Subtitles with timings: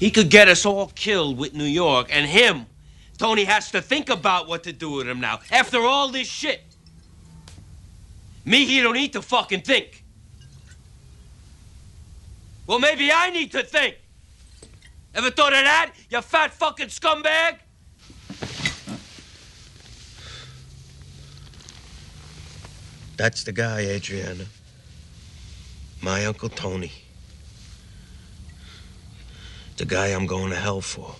[0.00, 2.64] He could get us all killed with New York, and him,
[3.18, 5.40] Tony has to think about what to do with him now.
[5.52, 6.62] After all this shit.
[8.46, 10.02] Me, he don't need to fucking think.
[12.66, 13.96] Well, maybe I need to think.
[15.14, 17.58] Ever thought of that, you fat fucking scumbag?
[23.18, 24.46] That's the guy, Adriana.
[26.00, 26.90] My Uncle Tony.
[29.80, 31.16] The guy I'm going to hell for.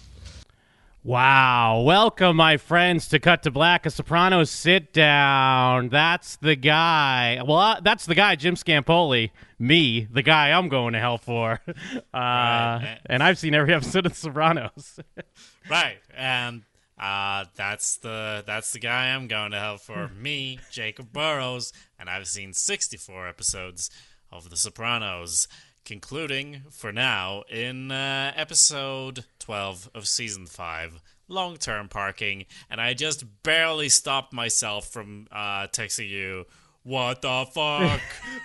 [1.02, 1.80] Wow.
[1.80, 5.88] Welcome, my friends, to Cut to Black, a Sopranos sit down.
[5.88, 7.42] That's the guy.
[7.42, 9.30] Well, uh, that's the guy, Jim Scampoli.
[9.58, 11.62] Me, the guy I'm going to hell for.
[12.12, 12.98] Uh, Right.
[13.06, 15.00] And I've seen every episode of The Sopranos.
[15.70, 16.64] Right, and
[16.98, 20.08] uh, that's the that's the guy I'm going to hell for.
[20.08, 20.22] Hmm.
[20.22, 23.88] Me, Jacob Burrows, and I've seen 64 episodes
[24.30, 25.48] of The Sopranos,
[25.84, 31.00] concluding for now in uh, episode 12 of season five.
[31.28, 36.46] Long term parking, and I just barely stopped myself from uh, texting you,
[36.82, 38.00] what the fuck,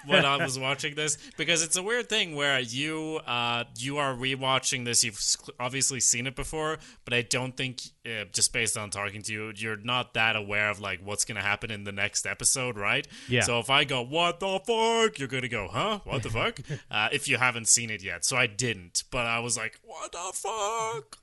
[0.06, 1.18] when I was watching this.
[1.38, 5.20] Because it's a weird thing where you uh, you are rewatching this, you've
[5.60, 9.54] obviously seen it before, but I don't think, uh, just based on talking to you,
[9.56, 13.08] you're not that aware of like what's going to happen in the next episode, right?
[13.30, 13.42] Yeah.
[13.42, 16.00] So if I go, what the fuck, you're going to go, huh?
[16.04, 16.60] What the fuck?
[16.92, 18.26] uh, if you haven't seen it yet.
[18.26, 21.20] So I didn't, but I was like, what the fuck?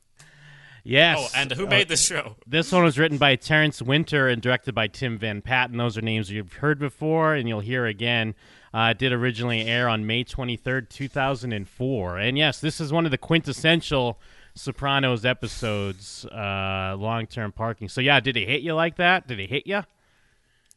[0.85, 1.19] Yes.
[1.21, 2.37] Oh, and who made this show?
[2.47, 5.77] This one was written by Terrence Winter and directed by Tim Van Patten.
[5.77, 8.35] Those are names you've heard before and you'll hear again.
[8.75, 12.19] Uh, it did originally air on May 23rd, 2004.
[12.19, 14.19] And yes, this is one of the quintessential
[14.55, 17.89] Sopranos episodes, uh, long term parking.
[17.89, 19.27] So, yeah, did it hit you like that?
[19.27, 19.83] Did it hit you?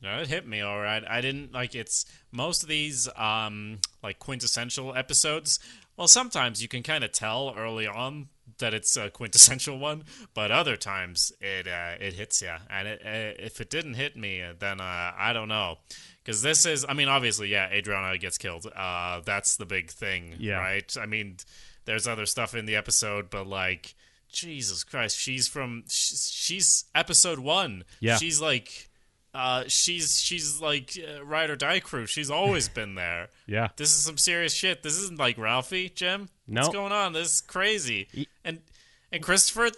[0.02, 1.04] No, it hit me all right.
[1.08, 5.60] I didn't like it's most of these um like quintessential episodes.
[5.98, 8.28] Well, sometimes you can kind of tell early on
[8.60, 10.04] that it's a quintessential one,
[10.34, 12.52] but other times it uh, it hits you.
[12.70, 15.78] And it, uh, if it didn't hit me, then uh, I don't know.
[16.24, 18.66] Because this is, I mean, obviously, yeah, Adriana gets killed.
[18.76, 20.58] Uh, that's the big thing, Yeah.
[20.58, 20.96] right?
[21.00, 21.38] I mean,
[21.86, 23.94] there's other stuff in the episode, but like,
[24.32, 27.84] Jesus Christ, she's from, she's, she's episode one.
[28.00, 28.18] Yeah.
[28.18, 28.90] She's like,
[29.36, 32.08] uh, she's she's like uh, ride or die crew.
[32.08, 33.28] She's always been there.
[33.46, 33.68] Yeah.
[33.76, 34.82] This is some serious shit.
[34.82, 36.30] This isn't like Ralphie, Jim.
[36.48, 36.62] No.
[36.62, 37.14] What's going on?
[37.14, 38.08] This is crazy.
[38.44, 38.60] And
[39.12, 39.70] and Christopher,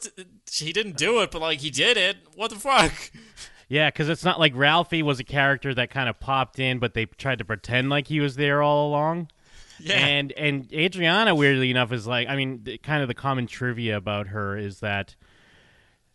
[0.52, 2.18] he didn't do it, but like he did it.
[2.36, 2.94] What the fuck?
[3.70, 6.94] Yeah, because it's not like Ralphie was a character that kind of popped in, but
[6.94, 9.30] they tried to pretend like he was there all along.
[9.78, 9.96] Yeah.
[9.98, 13.98] And and Adriana, weirdly enough, is like I mean, the, kind of the common trivia
[13.98, 15.16] about her is that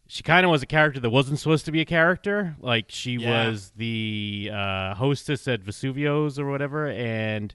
[0.07, 2.57] she kind of was a character that wasn't supposed to be a character.
[2.59, 3.49] Like she Yeah.
[3.49, 7.55] was the uh, hostess at Vesuvio's or whatever, and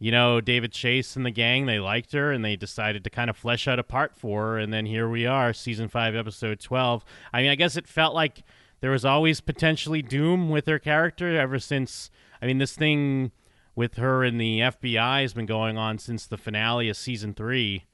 [0.00, 3.30] you know David Chase and the gang they liked her, and they decided to kind
[3.30, 6.58] of flesh out a part for her, and then here we are, season five, episode
[6.58, 7.04] twelve.
[7.32, 8.42] I mean, I guess it felt like
[8.80, 12.10] there was always potentially doom with her character ever since.
[12.42, 13.30] I mean, this thing
[13.76, 17.84] with her and the FBI has been going on since the finale of season three.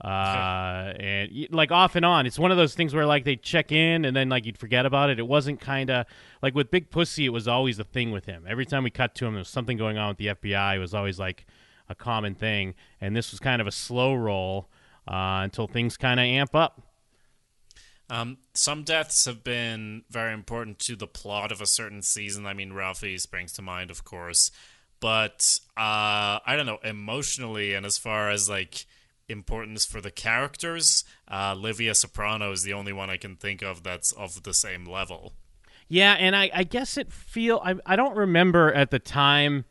[0.00, 3.72] Uh, and like off and on, it's one of those things where like they check
[3.72, 5.18] in and then like you'd forget about it.
[5.18, 6.06] It wasn't kind of
[6.42, 7.24] like with Big Pussy.
[7.24, 8.44] It was always a thing with him.
[8.48, 10.76] Every time we cut to him, there was something going on with the FBI.
[10.76, 11.46] It was always like
[11.88, 12.74] a common thing.
[13.00, 14.68] And this was kind of a slow roll
[15.08, 16.82] uh, until things kind of amp up.
[18.10, 22.46] Um, some deaths have been very important to the plot of a certain season.
[22.46, 24.50] I mean, Ralphie springs to mind, of course,
[25.00, 28.84] but uh, I don't know emotionally and as far as like
[29.28, 33.82] importance for the characters, uh, Livia Soprano is the only one I can think of
[33.82, 35.32] that's of the same level.
[35.88, 39.64] Yeah, and I, I guess it feel I, I don't remember at the time.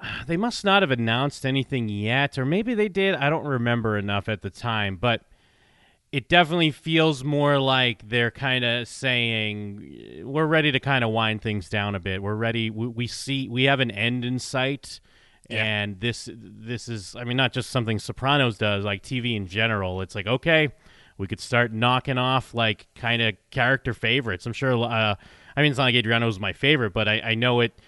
[0.26, 3.14] They must not have announced anything yet, or maybe they did.
[3.14, 5.22] I don't remember enough at the time, but
[6.14, 11.42] it definitely feels more like they're kind of saying we're ready to kind of wind
[11.42, 12.22] things down a bit.
[12.22, 12.70] We're ready.
[12.70, 15.00] We, we see we have an end in sight,
[15.50, 17.14] And this this is.
[17.16, 20.00] I mean, not just something Sopranos does, like TV in general.
[20.00, 20.70] It's like okay,
[21.18, 24.46] we could start knocking off like kind of character favorites.
[24.46, 24.72] I'm sure.
[24.84, 25.14] Uh,
[25.56, 27.80] I mean, it's not like Adriana was my favorite, but I, I know it.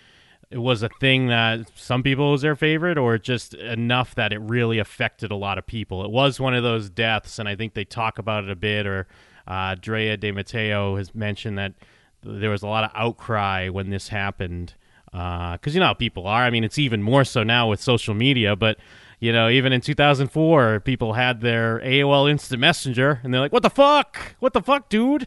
[0.49, 4.39] It was a thing that some people was their favorite, or just enough that it
[4.39, 6.05] really affected a lot of people.
[6.05, 8.87] It was one of those deaths, and I think they talk about it a bit.
[8.87, 9.09] Or
[9.49, 11.73] uh, Drea De Matteo has mentioned that
[12.23, 14.75] there was a lot of outcry when this happened
[15.17, 16.43] Uh, because you know how people are.
[16.43, 18.77] I mean, it's even more so now with social media, but
[19.19, 23.63] you know, even in 2004, people had their AOL Instant Messenger, and they're like, "What
[23.63, 24.37] the fuck?
[24.41, 25.27] What the fuck, dude?"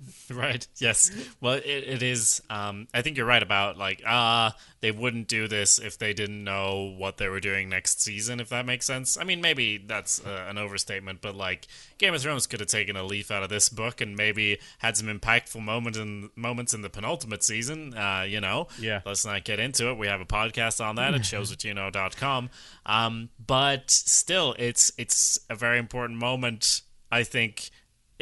[0.30, 0.66] right.
[0.78, 1.10] Yes.
[1.40, 2.42] Well, it, it is.
[2.50, 6.12] Um, I think you're right about like ah, uh, they wouldn't do this if they
[6.12, 8.40] didn't know what they were doing next season.
[8.40, 9.16] If that makes sense.
[9.16, 11.66] I mean, maybe that's uh, an overstatement, but like
[11.98, 14.96] Game of Thrones could have taken a leaf out of this book and maybe had
[14.96, 17.96] some impactful moments in moments in the penultimate season.
[17.96, 18.68] Uh, you know.
[18.78, 19.00] Yeah.
[19.04, 19.98] Let's not get into it.
[19.98, 22.50] We have a podcast on that at showswhatyouknow.com.
[22.86, 26.82] Um, but still, it's it's a very important moment.
[27.10, 27.70] I think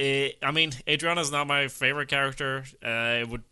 [0.01, 2.65] it, I mean, Adriana's not my favorite character.
[2.85, 3.43] Uh, it would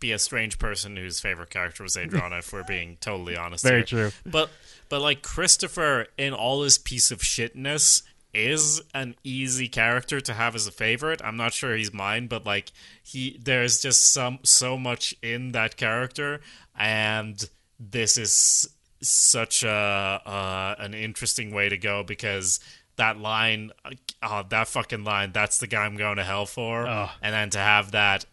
[0.00, 3.64] be a strange person whose favorite character was Adriana, if we're being totally honest.
[3.64, 4.10] Very here.
[4.10, 4.10] true.
[4.24, 4.50] But
[4.88, 8.02] but like Christopher, in all his piece of shitness,
[8.32, 11.20] is an easy character to have as a favorite.
[11.24, 12.70] I'm not sure he's mine, but like
[13.02, 16.40] he, there's just some so much in that character,
[16.78, 17.42] and
[17.80, 18.68] this is
[19.00, 22.60] such a uh, an interesting way to go because
[22.96, 23.72] that line,
[24.22, 26.86] oh, that fucking line, that's the guy I'm going to hell for.
[26.86, 27.10] Oh.
[27.22, 28.24] And then to have that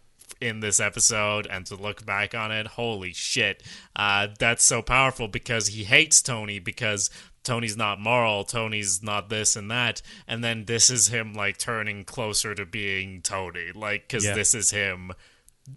[0.41, 3.63] in this episode and to look back on it, holy shit.
[3.95, 7.09] Uh, that's so powerful because he hates Tony because
[7.43, 10.01] Tony's not moral, Tony's not this and that.
[10.27, 13.71] And then this is him like turning closer to being Tony.
[13.73, 14.33] Like, because Yeah.
[14.33, 15.11] this is him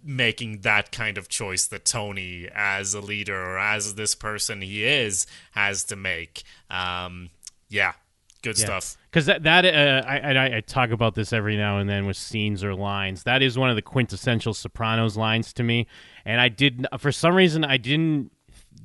[0.03, 4.83] making that kind of choice that Tony, as a leader or as this person he
[4.83, 6.43] is, has to make.
[6.69, 7.29] Um,
[7.69, 7.93] yeah,
[8.43, 8.97] good stuff.
[9.09, 12.17] Because that that uh, I, I I talk about this every now and then with
[12.17, 13.23] scenes or lines.
[13.23, 15.87] That is one of the quintessential Sopranos lines to me.
[16.25, 18.31] And I did for some reason I didn't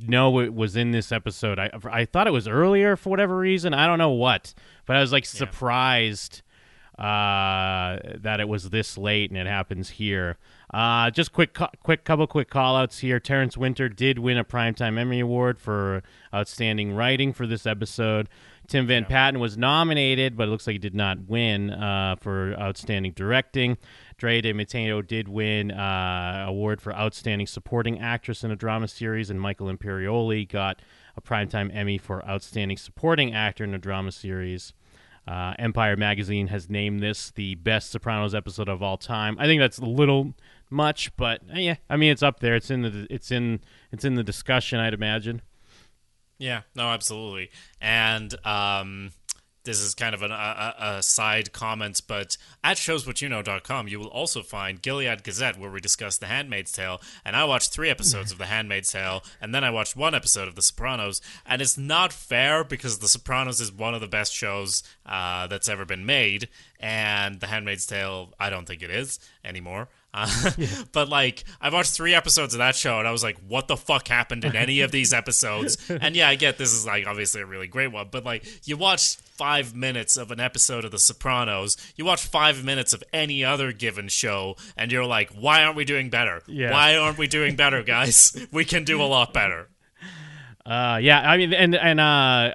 [0.00, 1.59] know it was in this episode.
[1.59, 3.75] I I thought it was earlier for whatever reason.
[3.75, 4.55] I don't know what,
[4.87, 6.43] but I was like surprised
[6.99, 10.37] uh, that it was this late and it happens here.
[10.73, 13.19] Uh, just quick, quick couple quick call outs here.
[13.19, 18.29] Terrence Winter did win a Primetime Emmy Award for outstanding writing for this episode.
[18.66, 22.55] Tim Van Patten was nominated, but it looks like he did not win uh, for
[22.58, 23.76] outstanding directing.
[24.16, 29.31] Drea De Matteo did win uh, award for outstanding supporting actress in a drama series,
[29.31, 30.81] and Michael Imperioli got
[31.16, 34.72] a Primetime Emmy for outstanding supporting actor in a drama series.
[35.26, 39.37] Uh, Empire Magazine has named this the best Sopranos episode of all time.
[39.38, 40.34] I think that's a little
[40.69, 42.55] much, but uh, yeah, I mean it's up there.
[42.55, 43.60] It's in the it's in
[43.90, 44.81] it's in the discussion.
[44.81, 45.40] I'd imagine.
[46.38, 47.50] Yeah, no, absolutely.
[47.81, 49.12] And um,
[49.64, 54.42] this is kind of an, a, a side comment, but at showswhatyouknow.com, you will also
[54.42, 57.00] find Gilead Gazette, where we discuss The Handmaid's Tale.
[57.25, 60.48] And I watched three episodes of The Handmaid's Tale, and then I watched one episode
[60.48, 61.22] of The Sopranos.
[61.46, 65.69] And it's not fair because The Sopranos is one of the best shows uh, that's
[65.69, 66.48] ever been made,
[66.78, 69.88] and The Handmaid's Tale, I don't think it is anymore.
[70.16, 70.28] Uh,
[70.93, 73.76] But like, I watched three episodes of that show, and I was like, "What the
[73.76, 77.40] fuck happened in any of these episodes?" and yeah, I get this is like obviously
[77.40, 81.00] a really great one, but like, you watch five minutes of an episode of The
[81.00, 85.76] Sopranos, you watch five minutes of any other given show, and you're like, "Why aren't
[85.76, 86.43] we doing better?
[86.46, 86.70] Yeah.
[86.70, 88.37] Why aren't we doing better, guys?
[88.52, 89.69] we can do a lot better."
[90.64, 92.02] Uh, yeah, I mean, and and uh,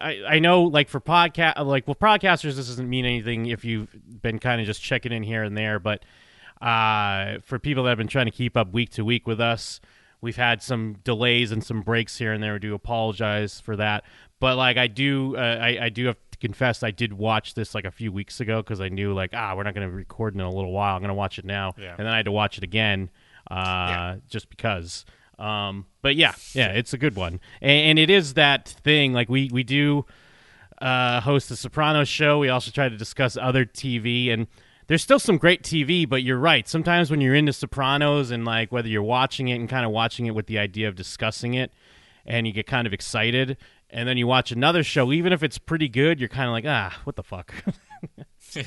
[0.02, 3.90] I I know like for podcast like well podcasters this doesn't mean anything if you've
[4.22, 6.04] been kind of just checking in here and there, but
[6.62, 9.80] uh, for people that have been trying to keep up week to week with us,
[10.22, 12.54] we've had some delays and some breaks here and there.
[12.54, 14.04] We do apologize for that,
[14.40, 17.74] but like I do, uh, I I do have to confess I did watch this
[17.76, 20.36] like a few weeks ago because I knew like ah we're not going to record
[20.36, 20.96] in a little while.
[20.96, 21.92] I'm going to watch it now, Yeah.
[21.98, 23.10] and then I had to watch it again
[23.50, 25.06] uh, just because.
[25.38, 29.14] Um, but yeah, yeah, it's a good one, and, and it is that thing.
[29.14, 30.06] Like we we do
[30.82, 32.40] uh, host the Sopranos show.
[32.40, 34.48] We also try to discuss other TV, and
[34.90, 36.08] there's still some great TV.
[36.08, 36.68] But you're right.
[36.68, 40.26] Sometimes when you're into Sopranos, and like whether you're watching it and kind of watching
[40.26, 41.72] it with the idea of discussing it,
[42.26, 43.56] and you get kind of excited,
[43.90, 46.66] and then you watch another show, even if it's pretty good, you're kind of like,
[46.68, 47.54] ah, what the fuck.
[48.56, 48.64] I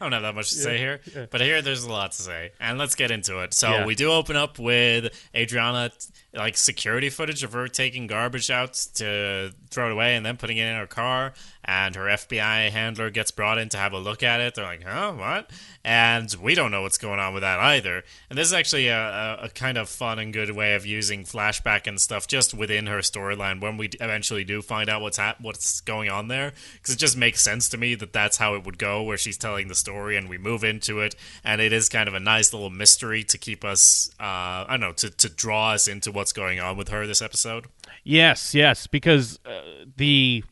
[0.00, 1.00] don't have that much to say here,
[1.30, 3.54] but here there's a lot to say, and let's get into it.
[3.54, 3.86] So Yeah.
[3.86, 5.90] we do open up with Adriana,
[6.38, 10.56] like security footage of her taking garbage out to throw it away, and then putting
[10.56, 11.34] it in her car.
[11.64, 14.54] And her FBI handler gets brought in to have a look at it.
[14.54, 15.50] They're like, "Huh, what?"
[15.84, 18.04] And we don't know what's going on with that either.
[18.30, 21.24] And this is actually a, a, a kind of fun and good way of using
[21.24, 25.40] flashback and stuff just within her storyline when we eventually do find out what's hap-
[25.42, 28.64] what's going on there, because it just makes sense to me that that's how it
[28.64, 31.14] would go, where she's telling the story and we move into it,
[31.44, 34.80] and it is kind of a nice little mystery to keep us, uh, I don't
[34.80, 37.66] know, to to draw us into what's going on with her this episode.
[38.04, 39.60] Yes, yes, because uh,
[39.96, 40.44] the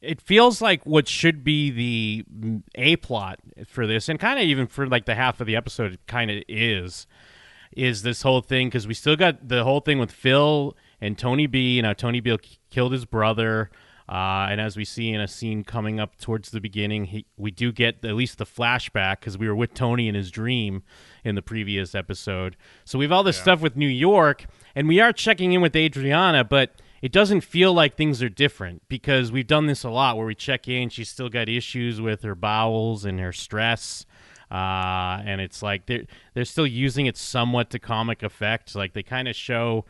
[0.00, 2.24] it feels like what should be the
[2.74, 5.94] a plot for this, and kind of even for like the half of the episode,
[5.94, 7.06] it kind of is,
[7.76, 11.46] is this whole thing because we still got the whole thing with Phil and Tony
[11.46, 11.76] B.
[11.76, 12.36] You know, Tony B
[12.70, 13.70] killed his brother.
[14.08, 17.50] Uh, and as we see in a scene coming up towards the beginning, he, we
[17.50, 20.82] do get at least the flashback because we were with Tony in his dream
[21.24, 22.56] in the previous episode.
[22.86, 23.42] So we have all this Yeah.
[23.42, 27.72] stuff with New York, and we are checking in with Adriana, but it doesn't feel
[27.74, 30.88] like things are different because we've done this a lot where we check in.
[30.88, 34.06] She's still got issues with her bowels and her stress.
[34.50, 38.74] Uh, and it's like they're they're still using it somewhat to comic effect.
[38.74, 39.84] Like they kind of show,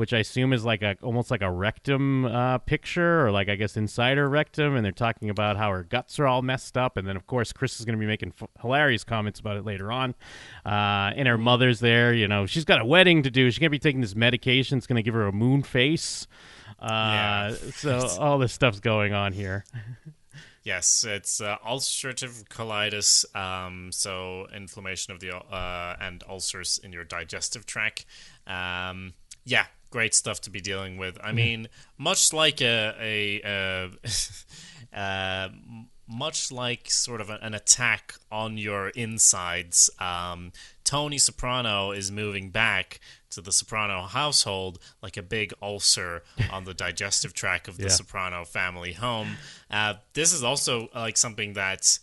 [0.00, 3.54] which I assume is like a almost like a rectum uh, picture, or like I
[3.54, 6.96] guess inside her rectum, and they're talking about how her guts are all messed up.
[6.96, 9.66] And then of course Chris is going to be making f- hilarious comments about it
[9.66, 10.14] later on.
[10.64, 12.14] Uh, and her mother's there.
[12.14, 13.50] You know, she's got a wedding to do.
[13.50, 14.78] She's going to be taking this medication.
[14.78, 16.26] It's going to give her a moon face.
[16.80, 17.54] Uh, Yeah.
[17.74, 19.64] so all this stuff's going on here.
[20.62, 27.04] Yes, it's uh, ulcerative colitis, um, so inflammation of the uh, and ulcers in your
[27.04, 28.04] digestive tract.
[28.46, 29.14] Um,
[29.44, 31.18] yeah, great stuff to be dealing with.
[31.22, 31.68] I mean,
[31.98, 33.40] much like a a,
[34.94, 35.48] a uh,
[36.08, 39.90] much like sort of an attack on your insides.
[40.00, 40.52] Um,
[40.84, 46.74] Tony Soprano is moving back to the Soprano household like a big ulcer on the
[46.74, 47.90] digestive tract of the Yeah.
[47.90, 49.36] Soprano family home.
[49.70, 51.98] Uh, this is also uh, like something that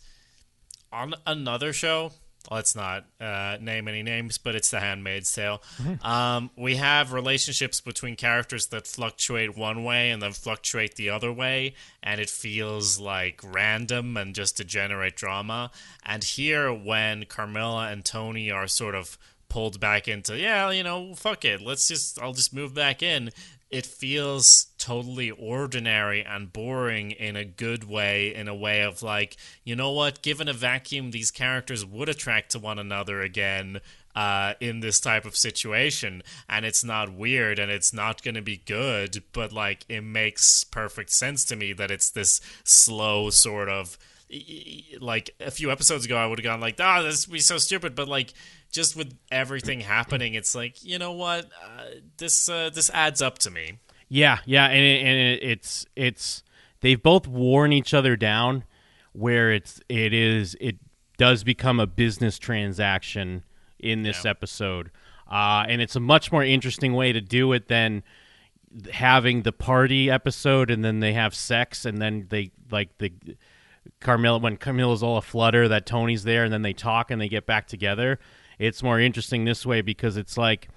[0.90, 2.12] on another show.
[2.50, 5.62] Let's not uh, name any names, but it's The Handmaid's Tale.
[6.02, 11.32] Um, we have relationships between characters that fluctuate one way and then fluctuate the other
[11.32, 15.70] way, and it feels like random and just to generate drama.
[16.04, 19.18] And here, when Carmela and Tony are sort of
[19.50, 23.30] pulled back into, yeah, you know, fuck it, let's just, I'll just move back in
[23.70, 29.36] it feels totally ordinary and boring in a good way in a way of like
[29.64, 30.22] you know what?
[30.22, 33.80] Given a vacuum these characters would attract to one another again
[34.16, 36.22] uh, in this type of situation.
[36.48, 40.64] And it's not weird and it's not going to be good but like it makes
[40.64, 43.98] perfect sense to me that it's this slow sort of
[45.00, 47.56] like a few episodes ago i would have gone like ah this would be so
[47.56, 48.32] stupid but like
[48.70, 51.46] just with everything happening it's like you know what?
[51.64, 51.84] Uh,
[52.18, 53.78] this uh, this adds up to me.
[54.10, 56.42] Yeah, yeah, and it, and it, it's it's
[56.82, 58.64] they've both worn each other down,
[59.12, 60.76] where it's it is it
[61.16, 63.42] does become a business transaction
[63.78, 64.32] in this Yeah.
[64.32, 64.90] episode,
[65.30, 68.02] uh, and it's a much more interesting way to do it than
[68.92, 73.10] having the party episode and then they have sex and then they like the
[74.00, 77.28] Carmela when Carmela's all a flutter that Tony's there and then they talk and they
[77.28, 78.18] get back together.
[78.58, 80.68] It's more interesting this way because it's like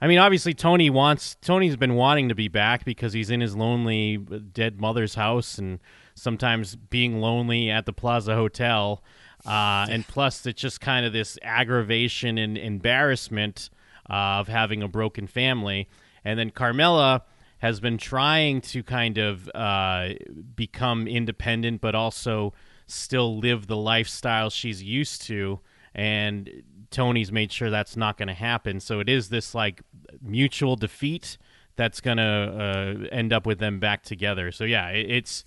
[0.00, 3.56] I mean obviously Tony wants Tony's been wanting to be back because he's in his
[3.56, 5.80] lonely dead mother's house and
[6.14, 9.02] sometimes being lonely at the Plaza Hotel.
[9.46, 13.70] Uh, and plus it's just kind of this aggravation and embarrassment
[14.08, 15.88] uh, of having a broken family.
[16.24, 17.22] And then Carmela
[17.60, 20.08] has been trying to kind of uh,
[20.56, 22.52] become independent, but also
[22.86, 25.60] still live the lifestyle she's used to.
[25.94, 28.80] And Tony's made sure that's not going to happen.
[28.80, 29.82] So it is this like
[30.22, 31.36] mutual defeat
[31.76, 34.52] that's going to uh, end up with them back together.
[34.52, 35.44] So yeah, it, it's.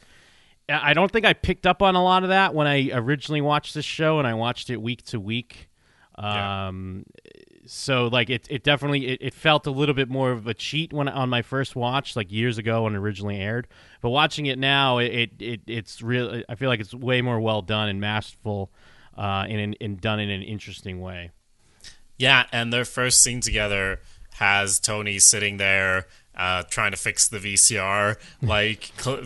[0.70, 3.74] I don't think I picked up on a lot of that when I originally watched
[3.74, 5.70] this show, and I watched it week to week.
[6.18, 6.72] Yeah.
[7.66, 10.94] So like it, it definitely it, it felt a little bit more of a cheat
[10.94, 13.68] when on my first watch, like years ago when it originally aired.
[14.02, 16.44] But watching it now, it, it, it it's real.
[16.50, 18.72] I feel like it's way more well done and masterful,
[19.18, 21.32] uh, and, and done in an interesting way.
[22.18, 24.02] Yeah, and their first scene together
[24.36, 29.24] has Tony sitting there uh, trying to fix the VCR, like cl-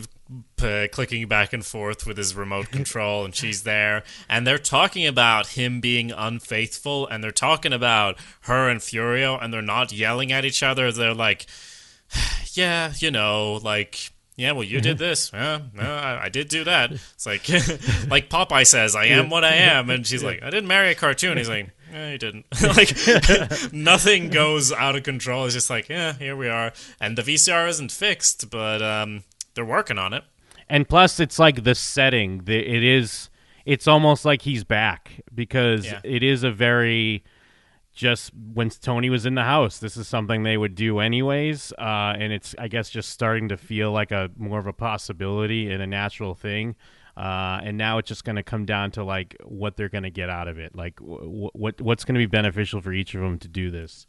[0.56, 4.02] p- clicking back and forth with his remote control, and she's there.
[4.28, 9.52] And they're talking about him being unfaithful, and they're talking about her and Furio, and
[9.52, 10.92] they're not yelling at each other.
[10.92, 11.46] They're like,
[12.52, 14.12] yeah, you know, like.
[14.36, 15.32] Yeah, well, you did this.
[15.34, 16.92] Yeah, no, I, did do that.
[16.92, 17.48] It's like,
[18.08, 20.94] like Popeye says, "I am what I am," and she's like, "I didn't marry a
[20.94, 25.46] cartoon." He's like, "Yeah, you didn't." like, nothing goes out of control.
[25.46, 29.24] It's just like, yeah, here we are, and the VCR isn't fixed, but um,
[29.54, 30.24] they're working on it.
[30.68, 32.44] And plus, it's like the setting.
[32.44, 33.30] The, it is.
[33.64, 36.00] It's almost like he's back because Yeah.
[36.04, 37.24] it is a very
[37.92, 39.78] just when Tony was in the house.
[39.78, 43.56] This is something they would do anyways, uh, and it's I guess just starting to
[43.56, 46.76] feel like a more of a possibility and a natural thing.
[47.16, 50.10] Uh, and now it's just going to come down to like what they're going to
[50.10, 53.20] get out of it, like w- what what's going to be beneficial for each of
[53.20, 54.06] them to do this.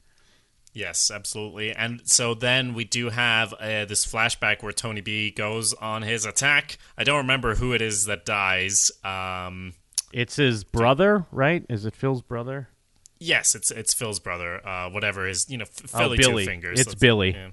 [0.71, 1.71] Yes, absolutely.
[1.73, 6.25] And so then we do have uh, this flashback where Tony B goes on his
[6.25, 6.77] attack.
[6.97, 8.91] I don't remember who it is that dies.
[9.03, 9.73] Um,
[10.13, 11.65] It's his brother, right?
[11.69, 12.69] Is it Phil's brother?
[13.21, 14.65] yes, it's it's Phil's brother.
[14.65, 16.45] Uh, whatever his you know F- Oh, Philly Billy.
[16.45, 16.79] two fingers.
[16.79, 17.31] It's Billy.
[17.31, 17.49] yeah.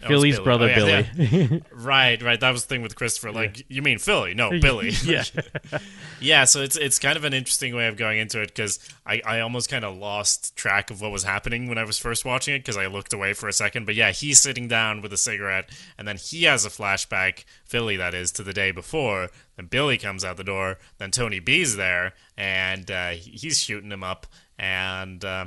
[0.00, 0.44] Philly's Billy.
[0.44, 1.46] brother Oh, yeah, Billy.
[1.52, 1.58] yeah.
[1.72, 2.38] Right, right.
[2.38, 3.32] That was the thing with Christopher.
[3.32, 4.34] Like, you mean Philly?
[4.34, 4.90] No, Billy.
[5.04, 5.24] yeah.
[6.20, 6.44] yeah.
[6.44, 9.40] So it's it's kind of an interesting way of going into it because I, I
[9.40, 12.58] almost kind of lost track of what was happening when I was first watching it
[12.58, 13.86] because I looked away for a second.
[13.86, 17.96] But yeah, he's sitting down with a cigarette, and then he has a flashback, Philly
[17.96, 19.30] that is, to the day before.
[19.56, 20.78] Then Billy comes out the door.
[20.98, 24.26] Then Tony B's there, and uh, he's shooting him up,
[24.58, 25.24] and.
[25.24, 25.46] Uh,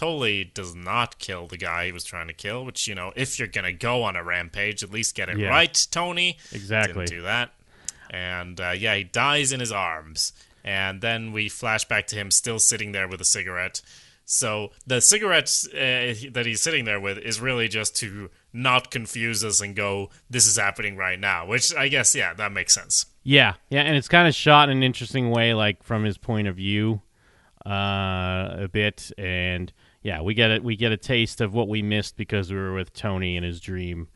[0.00, 3.38] totally does not kill the guy he was trying to kill, which, you know, if
[3.38, 5.48] you're going to go on a rampage, at least get it Yeah.
[5.48, 6.38] right, Tony.
[6.52, 7.04] Exactly.
[7.04, 7.52] Didn't do that.
[8.08, 10.32] And uh, yeah, he dies in his arms.
[10.64, 13.82] And then we flash back to him still sitting there with a cigarette.
[14.24, 19.44] So the cigarette uh, that he's sitting there with is really just to not confuse
[19.44, 23.06] us and go, this is happening right now, which I guess, yeah, that makes sense.
[23.22, 26.48] Yeah, yeah, and it's kind of shot in an interesting way, like from his point
[26.48, 27.02] of view,
[27.66, 30.64] uh, a bit, and yeah, we get it.
[30.64, 33.60] We get a taste of what we missed because we were with Tony in his
[33.60, 34.08] dream.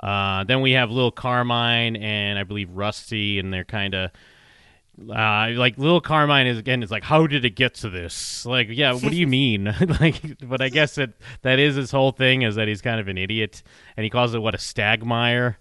[0.00, 4.10] Uh, then we have Lil Carmine and I believe Rusty, and they're kind of
[5.08, 6.82] uh, like Lil Carmine is again.
[6.82, 8.44] It's like, how did it get to this?
[8.44, 9.64] Like, yeah, what do you mean?
[10.00, 11.10] like, but I guess that
[11.42, 13.62] that is his whole thing is that he's kind of an idiot,
[13.96, 15.58] and he calls it what a stagmire.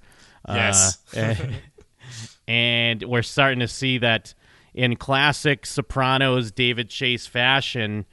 [0.48, 0.98] Yes.
[1.16, 1.36] Uh,
[2.48, 4.34] and we're starting to see that
[4.74, 8.06] in classic Sopranos David Chase fashion.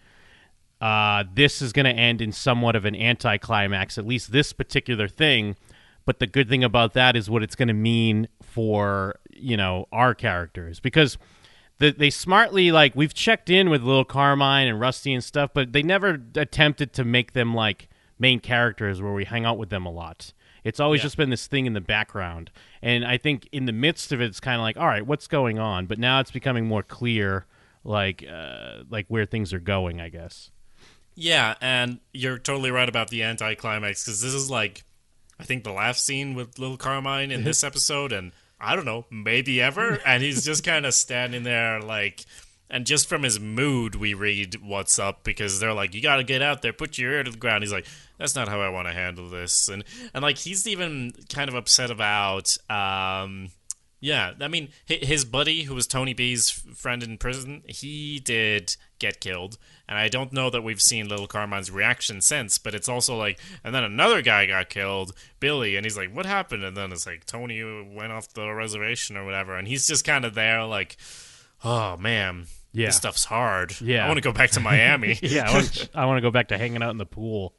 [0.84, 5.08] Uh, this is going to end in somewhat of an anticlimax, at least this particular
[5.08, 5.56] thing.
[6.04, 9.86] But the good thing about that is what it's going to mean for you know
[9.90, 11.16] our characters because
[11.78, 15.72] the, they smartly like we've checked in with Lil Carmine and Rusty and stuff, but
[15.72, 17.88] they never attempted to make them like
[18.18, 20.34] main characters where we hang out with them a lot.
[20.62, 21.04] It's always Yeah.
[21.04, 22.50] just been this thing in the background,
[22.82, 25.26] and I think in the midst of it, it's kind of like, all right, what's
[25.26, 25.86] going on?
[25.86, 27.46] But now it's becoming more clear,
[27.82, 30.00] like uh, like where things are going.
[30.00, 30.50] I guess.
[31.14, 34.82] Yeah, and you're totally right about the anticlimax because this is like,
[35.38, 39.06] I think the last scene with Little Carmine in this episode, and I don't know,
[39.10, 40.00] maybe ever.
[40.06, 42.24] And he's just kind of standing there like,
[42.68, 46.24] and just from his mood, we read what's up because they're like, you got to
[46.24, 47.62] get out there, put your ear to the ground.
[47.62, 47.86] He's like,
[48.18, 51.54] that's not how I want to handle this, and and like he's even kind of
[51.54, 52.56] upset about.
[52.70, 53.50] um
[54.00, 59.18] yeah, I mean, his buddy, who was Tony B's friend in prison, he did get
[59.18, 59.56] killed,
[59.88, 62.58] and I don't know that we've seen Little Carmine's reaction since.
[62.58, 66.26] But it's also like, and then another guy got killed, Billy, and he's like, "What
[66.26, 70.04] happened?" And then it's like Tony went off the reservation or whatever, and he's just
[70.04, 70.96] kind of there, like,
[71.64, 72.86] "Oh man, Yeah.
[72.86, 73.80] this stuff's hard.
[73.80, 74.04] Yeah.
[74.04, 76.48] I want to go back to Miami." yeah, I want, I want to go back
[76.48, 77.54] to hanging out in the pool.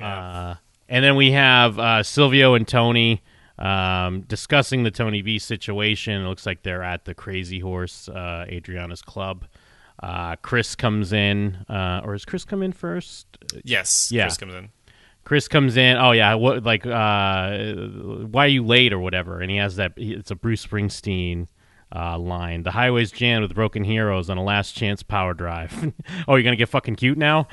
[0.00, 0.54] Uh,
[0.88, 3.22] and then we have uh, Silvio and Tony
[3.58, 6.22] um, discussing the Tony B situation.
[6.22, 9.44] It looks like they're at the Crazy Horse, uh, Adriana's club.
[10.02, 13.26] Uh, Chris comes in, uh, or does Chris come in first?
[13.64, 14.24] yes, Yeah.
[14.24, 14.68] Chris comes in.
[15.24, 15.96] Chris comes in.
[15.96, 17.72] Oh yeah, what like uh,
[18.26, 19.40] why are you late or whatever?
[19.40, 19.92] And he has that.
[19.96, 21.46] It's a Bruce Springsteen
[21.96, 22.62] uh, line.
[22.64, 25.94] The highway's jammed with broken heroes on a last chance power drive.
[26.28, 27.48] oh, you're gonna get fucking cute now?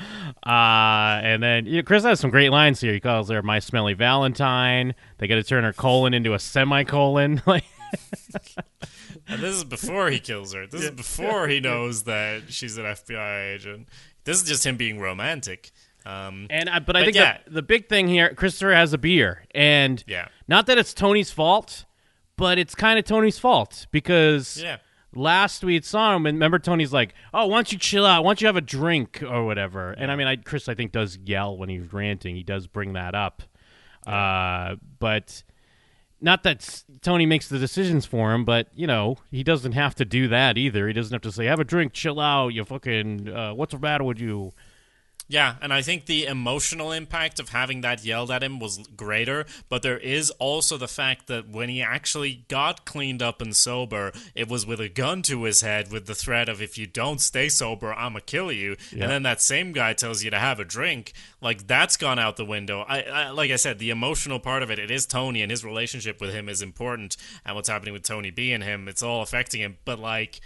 [0.46, 2.92] Uh, and then you know, Chris has some great lines here.
[2.92, 4.94] He calls her my smelly Valentine.
[5.16, 7.40] They got to turn her colon into a semicolon.
[7.46, 7.64] Like
[9.32, 10.66] And this is before he kills her.
[10.66, 13.88] This is before he knows that she's an FBI agent.
[14.24, 15.70] This is just him being romantic.
[16.04, 17.38] Um, And I, but I But think yeah.
[17.44, 20.28] the, the big thing here, Christopher has a beer, and Yeah.
[20.48, 21.84] not that it's Tony's fault,
[22.36, 24.78] but it's kind of Tony's fault because Yeah.
[25.14, 28.24] last we saw him, and remember Tony's like, "Oh, why don't you chill out?
[28.24, 30.90] Why don't you have a drink or whatever?" And I mean, I, Chris, I think
[30.90, 32.34] does yell when he's ranting.
[32.34, 33.42] He does bring that up,
[34.06, 35.44] uh, but
[36.22, 40.04] not that Tony makes the decisions for him, but you know he doesn't have to
[40.04, 40.86] do that either.
[40.86, 43.78] He doesn't have to say, "Have a drink, chill out." You fucking, uh, what's the
[43.78, 44.52] matter with you?
[45.32, 49.46] Yeah, and I think the emotional impact of having that yelled at him was greater,
[49.70, 54.12] but there is also the fact that when he actually got cleaned up and sober,
[54.34, 57.18] it was with a gun to his head with the threat of if you don't
[57.18, 58.76] stay sober, I'ma kill you.
[58.92, 59.04] Yeah.
[59.04, 61.14] And then that same guy tells you to have a drink.
[61.40, 62.84] Like that's gone out the window.
[62.86, 65.64] I, I like I said, the emotional part of it, it is Tony and his
[65.64, 67.16] relationship with him is important
[67.46, 70.42] and what's happening with Tony B and him, it's all affecting him, but like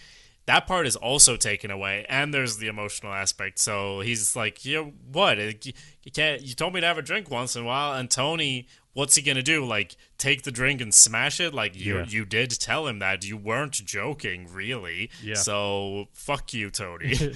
[0.46, 3.58] that part is also taken away and there's the emotional aspect.
[3.58, 5.38] So he's like you know what?
[5.66, 8.66] You can't you told me to have a drink once in a while and tony
[8.92, 9.62] what's he gonna do?
[9.64, 11.52] Like take the drink and smash it?
[11.52, 12.04] Like you Yeah.
[12.08, 13.24] you did tell him that.
[13.26, 15.10] You weren't joking really.
[15.22, 15.34] Yeah.
[15.34, 17.14] so fuck you tony.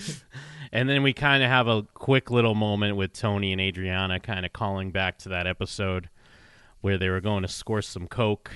[0.72, 4.46] And then we kind of have a quick little moment with Tony and Adriana kind
[4.46, 6.08] of calling back to that episode
[6.80, 8.52] where they were going to score some coke.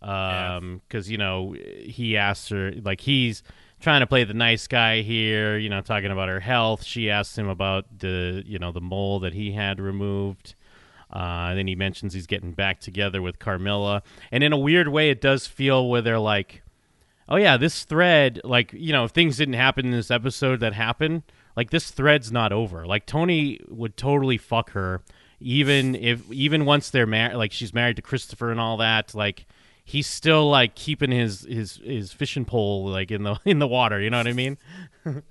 [0.00, 3.42] Um, cuz you know, he asked her like he's
[3.82, 6.84] trying to play the nice guy here, you know, talking about her health.
[6.84, 10.54] She asks him about the, you know, the mole that he had removed.
[11.12, 15.10] Uh, then he mentions he's getting back together with Carmela, and in a weird way,
[15.10, 16.62] it does feel where they're like,
[17.28, 20.72] "Oh yeah, this thread, like you know, if things didn't happen in this episode that
[20.72, 22.86] happened, like this thread's not over.
[22.86, 25.02] Like Tony would totally fuck her,
[25.38, 29.44] even if even once they're married, like she's married to Christopher and all that, like."
[29.84, 34.00] He's still like keeping his, his his fishing pole like in the in the water.
[34.00, 34.58] You know what I mean?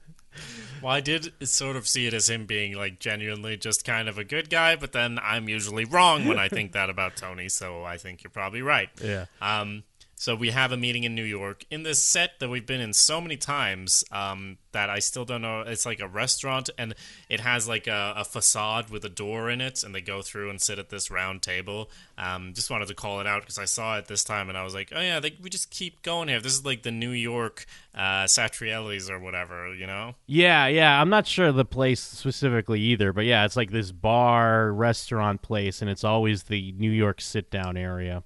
[0.81, 4.17] Well, I did sort of see it as him being like genuinely just kind of
[4.17, 7.83] a good guy, but then I'm usually wrong when I think that about Tony, so
[7.83, 8.89] I think you're probably right.
[9.03, 9.25] Yeah.
[9.41, 9.83] Um,
[10.21, 12.93] so we have a meeting in New York in this set that we've been in
[12.93, 15.61] so many times um, that I still don't know.
[15.61, 16.93] It's like a restaurant, and
[17.27, 20.51] it has like a, a facade with a door in it, and they go through
[20.51, 21.89] and sit at this round table.
[22.19, 24.63] Um, just wanted to call it out because I saw it this time, and I
[24.63, 26.39] was like, oh yeah, they, we just keep going here.
[26.39, 30.13] This is like the New York uh, Satriale's or whatever, you know?
[30.27, 31.01] Yeah, yeah.
[31.01, 35.81] I'm not sure the place specifically either, but yeah, it's like this bar restaurant place,
[35.81, 38.21] and it's always the New York sit down area.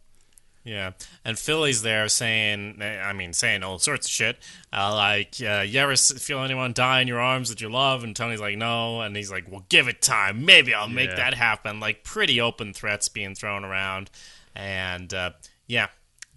[0.65, 4.37] Yeah, and Philly's there saying, I mean, saying all sorts of shit,
[4.73, 8.15] uh, like, uh, "You ever feel anyone die in your arms that you love?" And
[8.15, 10.43] Tony's like, "No," and he's like, "Well, give it time.
[10.43, 11.17] Maybe I'll make Yeah.
[11.17, 14.09] that happen." Like, pretty open threats being thrown around,
[14.55, 15.31] and uh,
[15.67, 15.89] yeah,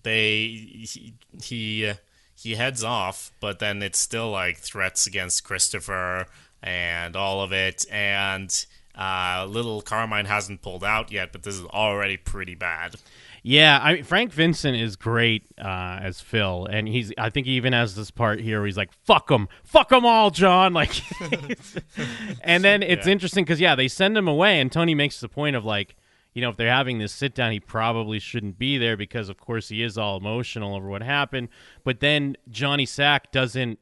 [0.02, 0.46] they
[0.86, 1.94] he he, uh,
[2.36, 6.26] he heads off, but then it's still like threats against Christopher
[6.62, 8.66] and all of it, and.
[9.00, 12.96] Uh, little Carmine hasn't pulled out yet, but this is already pretty bad.
[13.50, 17.14] Yeah, I mean, Frank Vincent is great uh, as Phil, and he's.
[17.16, 20.04] I think he even has this part here where he's like, "Fuck them, fuck them
[20.04, 20.92] all, John." Like,
[22.42, 23.12] and then it's Yeah.
[23.12, 25.96] interesting because yeah, they send him away, and Tony makes the point of like,
[26.34, 29.38] you know, if they're having this sit down, he probably shouldn't be there because, of
[29.38, 31.48] course, he is all emotional over what happened.
[31.84, 33.78] But then Johnny Sack doesn't.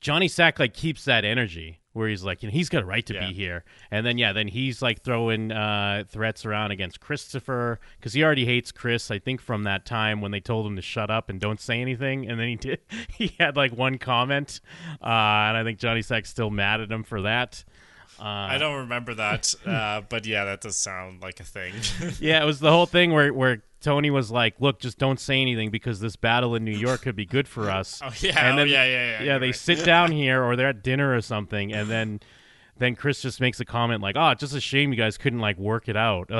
[0.00, 3.04] Johnny Sack like keeps that energy where he's like, you know, he's got a right
[3.06, 3.28] to Yeah.
[3.28, 8.12] be here, and then yeah, then he's like throwing uh, threats around against Christopher because
[8.12, 9.10] he already hates Chris.
[9.10, 11.80] I think from that time when they told him to shut up and don't say
[11.80, 12.80] anything, and then he did.
[13.16, 14.60] He had like one comment,
[15.00, 17.64] uh, and I think Johnny Sack's still mad at him for that.
[18.18, 21.74] Uh, I don't remember that, uh, but yeah, that does sound like a thing.
[22.20, 25.40] yeah, it was the whole thing where where Tony was like, "Look, just don't say
[25.40, 28.60] anything because this battle in New York could be good for us." Oh, yeah, and
[28.60, 29.54] oh, yeah, yeah, yeah, Yeah, they right.
[29.56, 32.20] sit down here or they're at dinner or something, and then
[32.76, 35.40] then Chris just makes a comment like, "Oh, it's just a shame you guys couldn't
[35.40, 36.30] like work it out."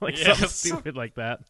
[0.00, 1.40] like something stupid like that.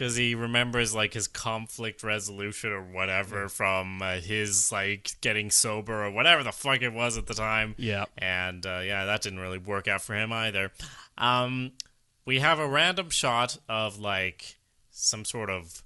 [0.00, 6.06] Because he remembers like his conflict resolution or whatever from uh, his like getting sober
[6.06, 7.74] or whatever the fuck it was at the time.
[7.76, 8.06] Yeah.
[8.16, 10.72] and uh, yeah, that didn't really work out for him either.
[11.18, 11.72] Um,
[12.24, 14.56] we have a random shot of like
[14.90, 15.82] some sort of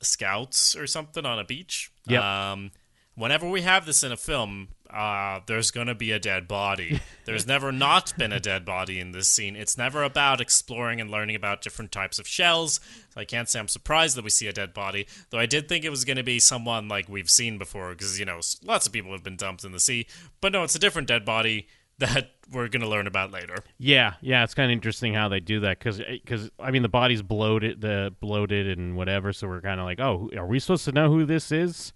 [0.00, 1.92] scouts or something on a beach.
[2.08, 2.20] Yep.
[2.20, 2.72] Um,
[3.14, 7.00] whenever we have this in a film, uh, there's gonna be a dead body.
[7.24, 9.54] There's never not been a dead body in this scene.
[9.54, 12.80] It's never about exploring and learning about different types of shells.
[13.10, 15.68] So I can't say I'm surprised that we see a dead body, though I did
[15.68, 18.92] think it was gonna be someone like we've seen before, because you know lots of
[18.92, 20.06] people have been dumped in the sea.
[20.40, 23.56] But no, it's a different dead body that we're gonna learn about later.
[23.78, 27.22] Yeah, yeah, it's kind of interesting how they do that because I mean the body's
[27.22, 29.32] bloated, the bloated and whatever.
[29.32, 31.92] So we're kind of like, oh, are we supposed to know who this is?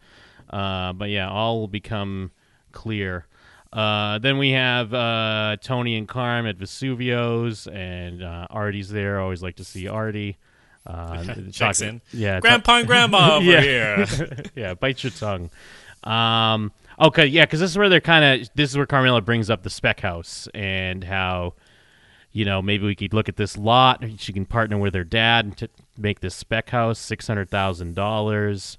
[0.49, 2.31] Uh, but yeah, all become
[2.77, 3.27] clear.
[3.73, 9.19] Uh, then we have uh, Tony and Carm at Vesuvio's, and uh, Artie's there.
[9.21, 10.37] Always like to see Artie.
[10.87, 12.01] Uh, Checks in.
[12.13, 13.61] Yeah, Grandpa and Grandma over Yeah.
[14.07, 14.29] here.
[14.55, 15.51] yeah, bite your tongue.
[16.05, 18.49] Um, okay, yeah, because this is where they're kind of.
[18.55, 21.55] This is where Carmela brings up the spec house and how,
[22.33, 24.05] you know, maybe we could look at this lot.
[24.19, 28.79] She can partner with her dad to make this spec house six hundred thousand dollars.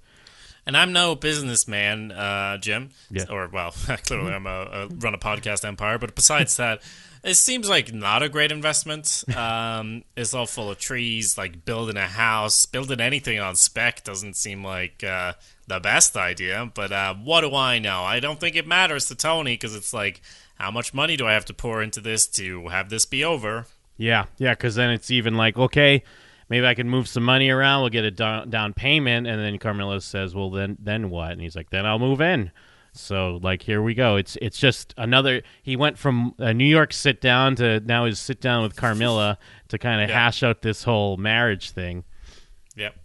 [0.67, 2.89] And I'm no businessman, uh, Jim.
[3.09, 3.23] Yeah.
[3.29, 3.71] Or well,
[4.05, 5.97] clearly I'm a, a run a podcast empire.
[5.97, 6.81] But besides that,
[7.23, 9.23] it seems like not a great investment.
[9.35, 11.37] Um, it's all full of trees.
[11.37, 15.33] Like building a house, building anything on spec doesn't seem like uh,
[15.67, 16.69] the best idea.
[16.73, 18.03] But uh, what do I know?
[18.03, 20.21] I don't think it matters to Tony because it's like,
[20.55, 23.67] how much money do I have to pour into this to have this be over?
[23.97, 26.03] Yeah, yeah, because then it's even like okay.
[26.49, 27.81] Maybe I can move some money around.
[27.81, 31.41] We'll get a down, down payment, and then Carmela says, "Well, then, then what?" And
[31.41, 32.51] he's like, "Then I'll move in."
[32.93, 34.15] So, like, here we go.
[34.15, 35.43] It's it's just another.
[35.61, 39.37] He went from a New York sit down to now his sit down with Carmela
[39.67, 40.15] to kind of Yeah.
[40.23, 42.05] hash out this whole marriage thing.
[42.75, 42.95] Yep.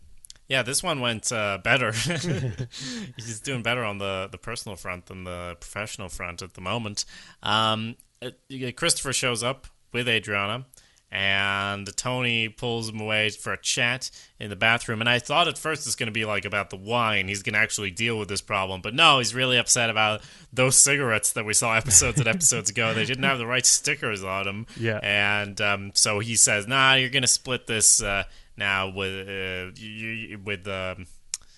[0.48, 1.92] Yeah, this one went uh, better.
[3.16, 7.05] He's doing better on the, the personal front than the professional front at the moment.
[7.42, 8.31] Um, uh,
[8.76, 10.66] Christopher shows up with Adriana,
[11.14, 15.01] and Tony pulls him away for a chat in the bathroom.
[15.01, 17.29] And I thought at first it's going to be like about the wine.
[17.29, 18.81] He's going to actually deal with this problem.
[18.81, 20.22] But no, he's really upset about
[20.55, 22.94] those cigarettes that we saw episodes and episodes ago.
[22.94, 24.66] They didn't have the right stickers on them.
[24.81, 25.01] Yeah.
[25.03, 28.25] And um, so he says, nah, you're going to split this uh,
[28.57, 31.07] now with, uh, you, you- with um,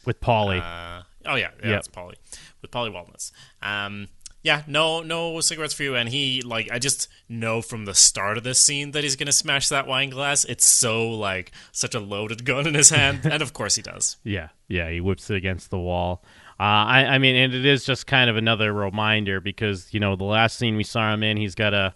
[0.05, 0.61] with Paulie.
[0.61, 1.79] uh, oh yeah, yeah, Yep.
[1.79, 2.15] it's Paulie
[2.61, 3.33] with Paulie Walnuts.
[3.63, 4.09] Um,
[4.45, 5.97] yeah, no, no cigarettes for you.
[5.97, 9.33] And he like, I just know from the start of this scene that he's gonna
[9.33, 10.45] smash that wine glass.
[10.45, 14.19] It's so like such a loaded gun in his hand, and of course he does.
[14.23, 16.23] Yeah, yeah, he whips it against the wall.
[16.61, 20.15] Uh, I, I mean, and it is just kind of another reminder because you know
[20.15, 21.95] the last scene we saw him in, he's got a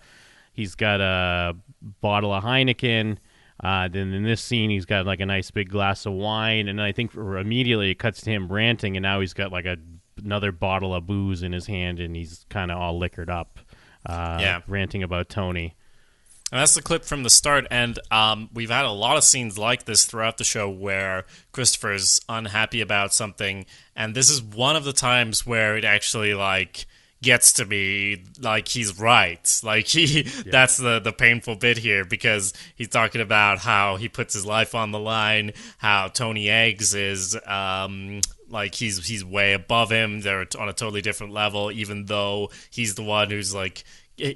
[0.55, 1.55] he's got a
[2.01, 3.19] bottle of Heineken.
[3.63, 6.81] Uh, then in this scene, he's got like a nice big glass of wine, and
[6.81, 9.77] I think immediately it cuts to him ranting, and now he's got like a
[10.19, 13.59] another bottle of booze in his hand, and he's kind of all liquored up,
[14.07, 14.61] uh, Yeah.
[14.67, 15.75] ranting about Tony.
[16.51, 19.59] And that's the clip from the start, and um, we've had a lot of scenes
[19.59, 24.85] like this throughout the show where Christopher's unhappy about something, and this is one of
[24.85, 26.87] the times where it actually like
[27.21, 29.61] gets to me like he's right.
[29.63, 34.33] Like he that's the the painful bit here because he's talking about how he puts
[34.33, 39.91] his life on the line, how Tony Eggs is um like he's he's way above
[39.91, 40.21] him.
[40.23, 43.85] They're on a totally different level, even though he's the one who's like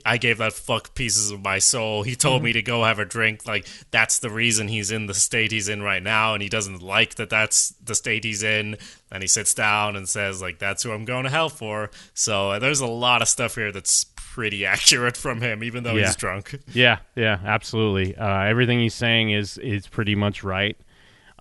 [0.07, 2.05] I gave that fuck pieces of my soul.
[2.05, 3.47] He told me to go have a drink.
[3.49, 6.83] Like that's the reason he's in the state he's in right now, and he doesn't
[6.83, 7.31] like that.
[7.31, 8.77] That's the state he's in.
[9.11, 12.53] And he sits down and says, like, "That's who I'm going to hell for." So
[12.53, 16.07] uh, there's a lot of stuff here that's pretty accurate from him, even though Yeah.
[16.07, 16.61] he's drunk.
[16.73, 18.17] Yeah, yeah, absolutely.
[18.17, 20.77] Uh, everything he's saying is is pretty much right.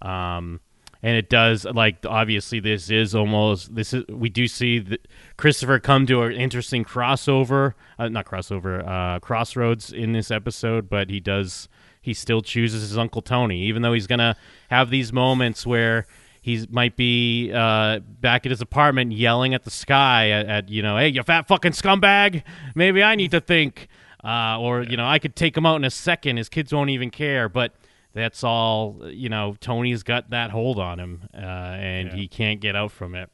[0.02, 0.62] Um,
[1.04, 5.00] and it does like obviously this is almost this is we do see the,
[5.38, 11.10] Christopher come to an interesting crossover, uh, not crossover, uh, crossroads in this episode, but
[11.10, 11.68] he does
[12.02, 14.36] he still chooses his uncle Tony, even though he's gonna
[14.70, 16.06] have these moments where
[16.42, 20.82] he might be uh, back at his apartment yelling at the sky at, at you
[20.82, 22.44] know, hey, you fat fucking scumbag.
[22.74, 23.88] Maybe I need to think,
[24.24, 26.38] uh, or you know, I could take him out in a second.
[26.38, 27.74] His kids won't even care, but.
[28.14, 29.56] That's all, you know.
[29.62, 32.16] Tony's got that hold on him, uh, and Yeah.
[32.16, 33.30] he can't get out from it.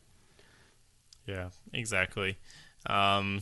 [1.25, 2.37] Yeah, exactly.
[2.85, 3.41] Um,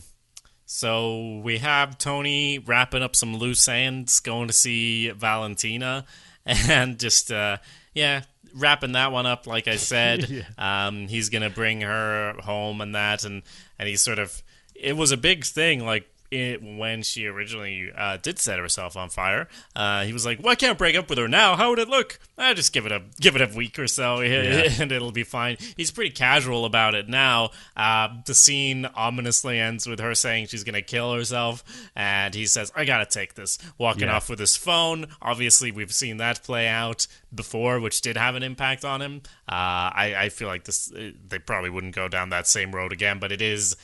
[0.64, 6.04] so we have Tony wrapping up some loose ends, going to see Valentina,
[6.46, 7.58] and just uh,
[7.94, 8.22] yeah,
[8.54, 9.46] wrapping that one up.
[9.46, 13.42] Like I said, um, he's gonna bring her home and that, and
[13.78, 14.42] and he sort of
[14.74, 15.84] it was a big thing.
[15.84, 20.40] Like it, when she originally uh, did set herself on fire, uh, he was like,
[20.40, 21.56] "Why can't I break up with her now?
[21.56, 22.18] How would it look?
[22.38, 25.56] I just give it a give it a week or so, and it'll be fine."
[25.76, 27.50] He's pretty casual about it now.
[27.76, 31.62] Uh, the scene ominously ends with her saying she's gonna kill herself,
[31.94, 34.16] and he says, "I gotta take this." Walking Yeah.
[34.16, 35.06] off with his phone.
[35.22, 39.22] Obviously, we've seen that play out before, which did have an impact on him.
[39.48, 40.92] Uh, I, I feel like this
[41.28, 43.76] they probably wouldn't go down that same road again, but it is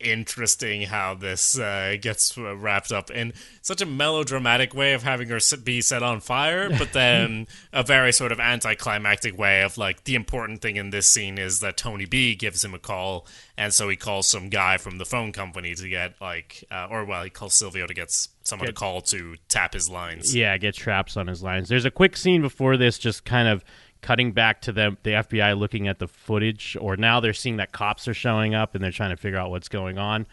[0.00, 3.32] interesting how this uh, gets uh, wrapped up in
[3.62, 8.12] such a melodramatic way of having her be set on fire, but then a very
[8.12, 12.06] sort of anticlimactic way of like the important thing in this scene is that Tony
[12.06, 15.74] B gives him a call, and so he calls some guy from the phone company
[15.74, 18.10] to get like, uh, or well, he calls Silvio to get
[18.42, 20.34] someone to call to tap his lines.
[20.34, 21.68] Yeah, get traps on his lines.
[21.68, 23.64] There's a quick scene before this, just kind of
[24.02, 27.72] cutting back to them, the FBI looking at the footage, or now they're seeing that
[27.72, 30.26] cops are showing up and they're trying to figure out what's going on.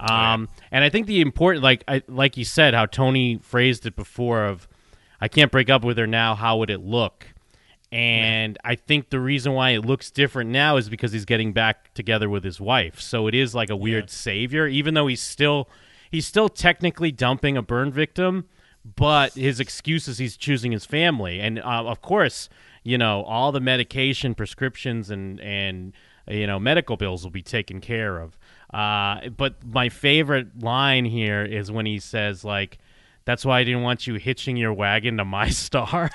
[0.00, 3.94] Um, And I think the important, like I, like you said, how Tony phrased it
[3.94, 4.66] before of,
[5.20, 6.34] I can't break up with her now.
[6.34, 7.26] How would it look?
[7.92, 11.92] And I think the reason why it looks different now is because he's getting back
[11.92, 13.00] together with his wife.
[13.00, 15.68] So it is like a weird savior, even though he's still
[16.10, 18.46] he's still technically dumping a burn victim,
[18.96, 21.38] but his excuse is he's choosing his family.
[21.38, 22.48] And uh, of course,
[22.82, 25.92] you know, all the medication, prescriptions, and and
[26.28, 28.38] you know medical bills will be taken care of.
[28.72, 32.78] Uh, but my favorite line here is when he says like.
[33.24, 36.10] That's why I didn't want you hitching your wagon to my star.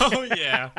[0.00, 0.70] oh yeah,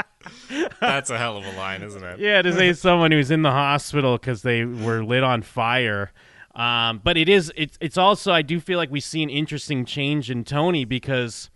[0.79, 2.17] that's a hell of a line, isn't it?
[2.17, 6.13] Yeah, to say someone who's in the hospital because they were lit on fire.
[6.55, 9.83] Um, but it is it's it's also I do feel like we see an interesting
[9.83, 11.49] change in Tony because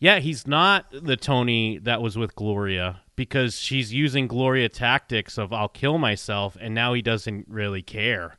[0.00, 5.52] yeah, he's not the Tony that was with Gloria because she's using Gloria tactics of
[5.52, 8.38] I'll kill myself and now he doesn't really care.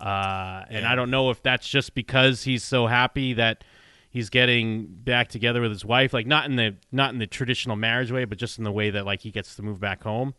[0.00, 3.62] Uh, and I don't know if that's just because he's so happy that
[4.10, 7.76] he's getting back together with his wife, like not in the not in the traditional
[7.76, 10.34] marriage way, but just in the way that like he gets to move back home,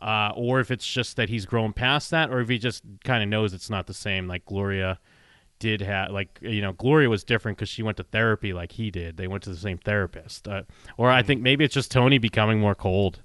[0.00, 3.22] uh, or if it's just that he's grown past that, or if he just kind
[3.22, 4.26] of knows it's not the same.
[4.26, 4.98] Like Gloria
[5.58, 8.90] did have like you know Gloria was different because she went to therapy like he
[8.90, 9.16] did.
[9.16, 10.62] They went to the same therapist, uh,
[10.96, 13.20] or I think maybe it's just Tony becoming more cold.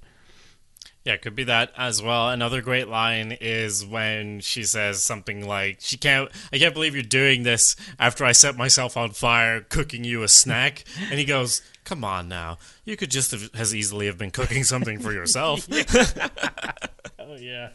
[1.06, 2.30] Yeah, it could be that as well.
[2.30, 6.30] Another great line is when she says something like, "She can't.
[6.54, 10.30] I can't believe you're doing this after I set myself on fire cooking you a
[10.30, 14.32] snack." and he goes, "Come on now, you could just have, as easily have been
[14.32, 15.68] cooking something for yourself."
[17.20, 17.70] oh yeah.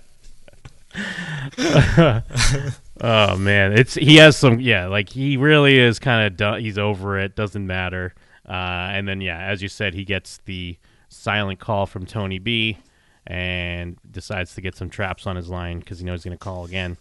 [3.01, 7.19] Oh man, it's he has some yeah, like he really is kind of he's over
[7.19, 8.15] it, doesn't matter.
[8.49, 10.77] Uh, and then yeah, as you said, he gets the
[11.09, 12.79] silent call from Tony B,
[13.27, 16.43] and decides to get some traps on his line because he knows he's going to
[16.43, 16.97] call again.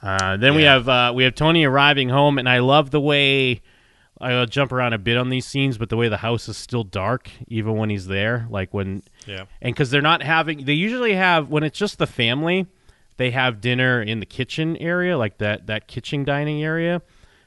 [0.00, 3.62] Uh, then we have uh, we have Tony arriving home, and I love the way
[4.20, 6.84] I'll jump around a bit on these scenes, but the way the house is still
[6.84, 11.14] dark even when he's there, like when yeah, and because they're not having they usually
[11.14, 12.66] have when it's just the family
[13.16, 17.02] they have dinner in the kitchen area like that that kitchen dining area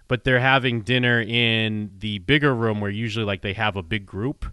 [0.08, 4.06] but they're having dinner in the bigger room where usually like they have a big
[4.06, 4.46] group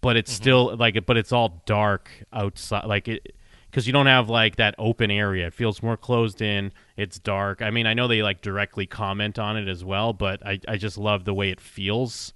[0.00, 0.42] but it's mm-hmm.
[0.42, 3.34] still like but it's all dark outside like it
[3.70, 7.62] because you don't have like that open area it feels more closed in it's dark
[7.62, 10.76] i mean i know they like directly comment on it as well but i, I
[10.76, 12.32] just love the way it feels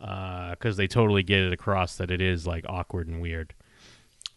[0.00, 3.52] uh, because they totally get it across that it is like awkward and weird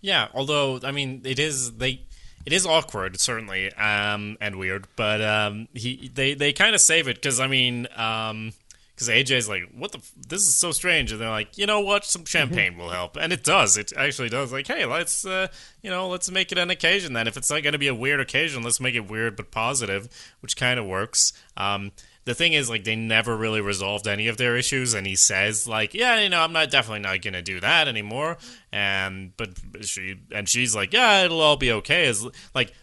[0.04, 0.28] yeah.
[0.34, 2.02] Although, I mean, it is they.
[2.46, 7.08] It is awkward, certainly, um, and weird, but um, he they they kind of save
[7.08, 8.52] it because I mean, um,
[8.94, 9.98] because AJ's like, "What the?
[10.00, 12.06] F- this is so strange," and they're like, "You know what?
[12.06, 13.78] Some champagne will help," and it does.
[13.78, 14.52] It actually does.
[14.52, 15.48] Like, hey, let's uh,
[15.82, 17.28] you know, let's make it an occasion then.
[17.28, 20.10] If it's not going to be a weird occasion, let's make it weird but positive,
[20.42, 21.34] which kind of works.
[21.58, 21.92] Um,
[22.26, 25.68] the thing is, like, they never really resolved any of their issues, and he says,
[25.68, 28.38] like, yeah, you know, I'm not definitely not gonna do that anymore.
[28.72, 29.50] And but
[29.84, 32.06] she and she's like, yeah, it'll all be okay.
[32.08, 32.74] As like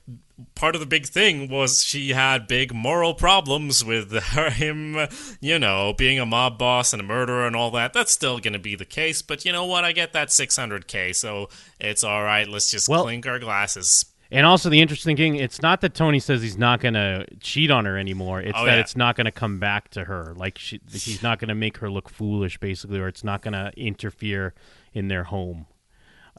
[0.55, 4.97] part of the big thing was she had big moral problems with her, him,
[5.41, 7.93] you know, being a mob boss and a murderer and all that.
[7.93, 9.21] That's still gonna be the case.
[9.23, 9.85] But you know what?
[9.85, 11.49] I get that 600k, so
[11.81, 12.49] it's all right.
[12.49, 14.05] Let's just Well- clink our glasses.
[14.33, 17.71] And also the interesting thing, it's not that Tony says he's not going to cheat
[17.71, 18.41] on her anymore.
[18.41, 18.81] It's Oh, that yeah.
[18.81, 20.35] it's not going to come back to her.
[20.37, 23.55] Like she, he's not going to make her look foolish, basically, or it's not going
[23.55, 24.55] to interfere
[24.93, 25.67] in their home.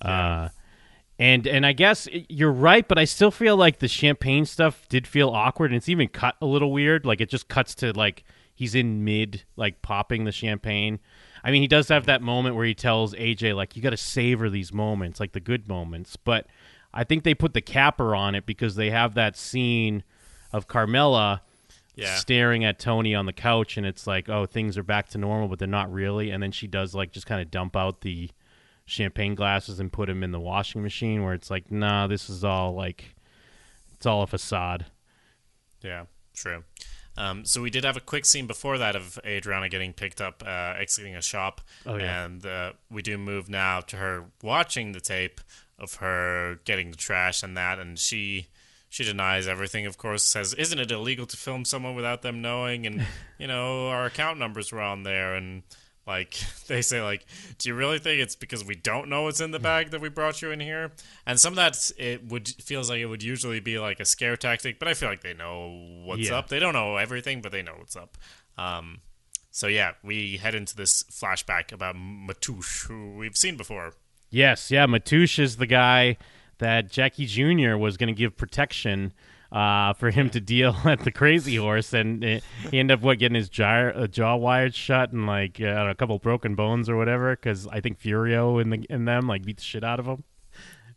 [0.01, 0.49] Uh,
[1.19, 5.05] and and I guess you're right, but I still feel like the champagne stuff did
[5.05, 7.05] feel awkward, and it's even cut a little weird.
[7.05, 8.23] Like it just cuts to like
[8.55, 10.99] he's in mid like popping the champagne.
[11.43, 13.97] I mean, he does have that moment where he tells AJ like you got to
[13.97, 16.15] savor these moments, like the good moments.
[16.15, 16.47] But
[16.93, 20.03] I think they put the capper on it because they have that scene
[20.51, 21.41] of Carmela
[21.95, 22.15] Yeah.
[22.17, 25.47] staring at Tony on the couch, and it's like, oh, things are back to normal,
[25.47, 26.31] but they're not really.
[26.31, 28.29] And then she does like just kind of dump out the
[28.85, 32.43] champagne glasses and put them in the washing machine, where it's like, nah, this is
[32.43, 33.15] all like,
[33.93, 34.85] it's all a facade.
[35.81, 36.63] Yeah, true.
[37.17, 40.41] Um, so we did have a quick scene before that of Adriana getting picked up,
[40.45, 42.23] uh, exiting a shop, Oh, yeah.
[42.25, 45.41] and uh, we do move now to her watching the tape
[45.81, 48.47] of her getting the trash and that, and she
[48.87, 49.85] she denies everything.
[49.85, 53.05] Of course, says, "Isn't it illegal to film someone without them knowing?" And
[53.37, 55.63] you know, our account numbers were on there, and
[56.07, 56.35] like
[56.67, 57.25] they say, like,
[57.57, 60.09] "Do you really think it's because we don't know what's in the bag that we
[60.09, 60.91] brought you in here?"
[61.25, 64.37] And some of that it would feels like it would usually be like a scare
[64.37, 66.35] tactic, but I feel like they know what's Yeah.
[66.37, 66.47] up.
[66.49, 68.17] They don't know everything, but they know what's up.
[68.57, 68.99] Um,
[69.51, 73.93] so yeah, we head into this flashback about Matush, who we've seen before.
[74.31, 76.17] Yes, yeah, Matush is the guy
[76.59, 77.75] that Jackie Jr.
[77.75, 79.11] was going to give protection
[79.51, 82.39] uh, for him to deal at the Crazy Horse, and uh,
[82.69, 85.95] he ended up what getting his jaw, uh, jaw wired shut and like uh, a
[85.95, 87.35] couple broken bones or whatever.
[87.35, 90.23] Because I think Furio in the in them like beat the shit out of him.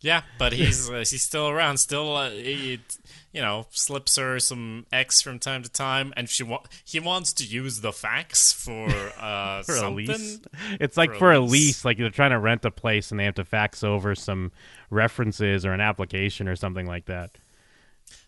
[0.05, 1.79] Yeah, but he's uh, he's still around.
[1.79, 2.79] Still, uh, he,
[3.33, 7.33] you know, slips her some X from time to time, and she wa- he wants
[7.33, 8.87] to use the fax for
[9.19, 10.41] uh For a lease,
[10.79, 11.51] it's like For a for a lease.
[11.53, 11.85] lease.
[11.87, 14.53] Like they're trying to rent a place and they have to fax over some
[14.91, 17.31] references or an application or something like that.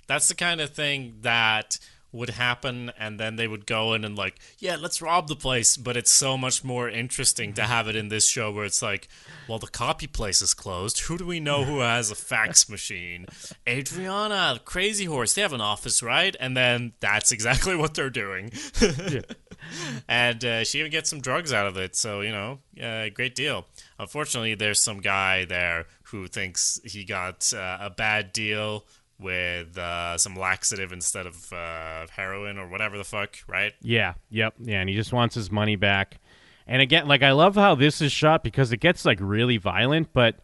[0.07, 1.79] That's the kind of thing that
[2.12, 5.77] would happen, and then they would go in and like, yeah, let's rob the place.
[5.77, 9.09] But it's so much more interesting to have it in this show where it's like,
[9.49, 11.01] well, the copy place is closed.
[11.01, 13.27] Who do we know who has a fax machine?
[13.69, 15.35] Adriana, Crazy Horse.
[15.35, 16.35] They have an office, right?
[16.38, 18.51] And then that's exactly what they're doing.
[20.09, 21.97] and uh, she even gets some drugs out of it.
[21.97, 23.66] So you know, uh, great deal.
[23.99, 28.85] Unfortunately, there's some guy there who thinks he got uh, a bad deal
[29.18, 33.72] with uh, some laxative instead of uh, heroin or whatever the fuck, right?
[33.81, 36.18] Yeah, yep, yeah, and he just wants his money back.
[36.66, 40.12] And again, like I love how this is shot because it gets like really violent,
[40.12, 40.40] but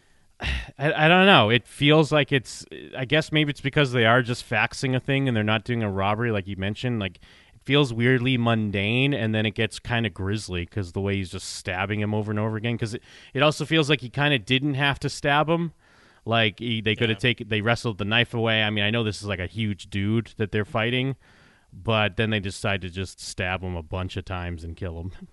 [0.78, 1.50] I, I don't know.
[1.50, 2.64] It feels like it's.
[2.96, 5.82] I guess maybe it's because they are just faxing a thing and they're not doing
[5.82, 6.98] a robbery, like you mentioned.
[6.98, 7.16] Like
[7.54, 11.30] it feels weirdly mundane, and then it gets kind of grisly because the way he's
[11.30, 12.74] just stabbing him over and over again.
[12.74, 13.02] Because it,
[13.34, 15.72] it also feels like he kind of didn't have to stab him.
[16.26, 17.28] Like he, they could have Yeah.
[17.30, 18.62] taken, they wrestled the knife away.
[18.62, 21.16] I mean, I know this is like a huge dude that they're fighting,
[21.72, 25.12] but then they decide to just stab him a bunch of times and kill him.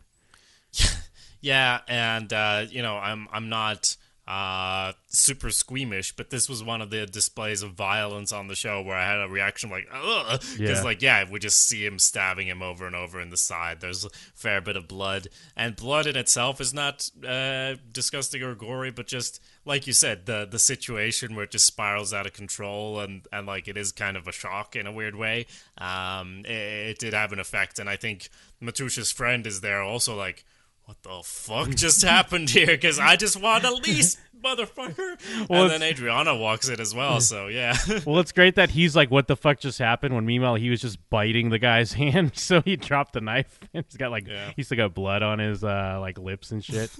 [1.41, 6.81] Yeah, and uh, you know, I'm I'm not uh, super squeamish, but this was one
[6.81, 10.39] of the displays of violence on the show where I had a reaction like, ugh,
[10.39, 10.81] because Yeah.
[10.81, 13.81] like, yeah, we just see him stabbing him over and over in the side.
[13.81, 18.55] There's a fair bit of blood, and blood in itself is not uh, disgusting or
[18.55, 22.31] gory, but just like you said, the the situation where it just spirals out of
[22.33, 25.45] control, and and like it is kind of a shock in a weird way.
[25.77, 26.51] Um, it,
[26.91, 28.29] it did have an effect, and I think
[28.61, 30.45] Matush's friend is there also like
[30.85, 32.67] what the fuck just happened here?
[32.67, 35.47] Because I just want a lease, motherfucker.
[35.49, 37.75] Well, and then Adriana walks in as well, so yeah.
[38.05, 40.81] well, it's great that he's like, "What the fuck just happened?" When meanwhile he was
[40.81, 43.59] just biting the guy's hand, so he dropped the knife.
[43.73, 44.51] and He's got like Yeah.
[44.55, 46.91] he's still got blood on his uh, like lips and shit.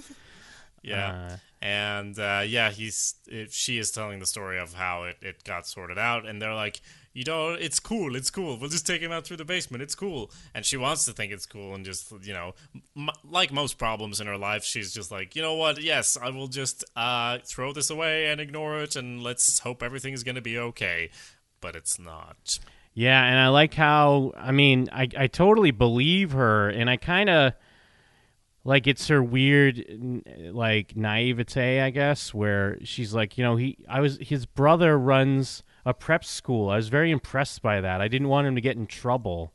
[0.81, 1.29] yeah.
[1.31, 5.43] Uh, and uh, yeah, he's it, she is telling the story of how it, it
[5.43, 6.81] got sorted out, and they're like,
[7.13, 8.57] you know, it's cool, it's cool.
[8.59, 9.83] We'll just take him out through the basement.
[9.83, 12.55] It's cool, and she wants to think it's cool, and just you know,
[12.97, 15.81] m- like most problems in her life, she's just like, you know what?
[15.81, 20.23] Yes, I will just uh, throw this away and ignore it, and let's hope everything's
[20.23, 21.11] gonna be okay.
[21.61, 22.59] But it's not.
[22.95, 27.29] Yeah, and I like how I mean I I totally believe her, and I kind
[27.29, 27.53] of
[28.63, 33.99] like it's her weird like naivete, I guess, where she's like, you know, he I
[33.99, 36.69] was his brother runs a prep school.
[36.69, 38.01] I was very impressed by that.
[38.01, 39.53] I didn't want him to get in trouble,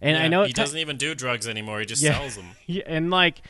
[0.00, 1.80] and I know he doesn't even do drugs anymore.
[1.80, 2.18] He just Yeah.
[2.18, 2.50] sells them.
[2.66, 3.42] Yeah, and like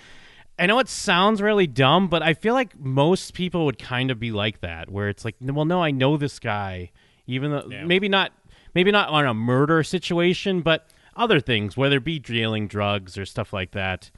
[0.58, 4.20] I know it sounds really dumb, but I feel like most people would kind of
[4.20, 6.90] be like that, where it's like, well, no, I know this guy,
[7.26, 7.84] even though Yeah.
[7.84, 8.32] maybe not,
[8.74, 13.24] maybe not on a murder situation, but other things, whether it be dealing drugs or
[13.24, 14.10] stuff like that.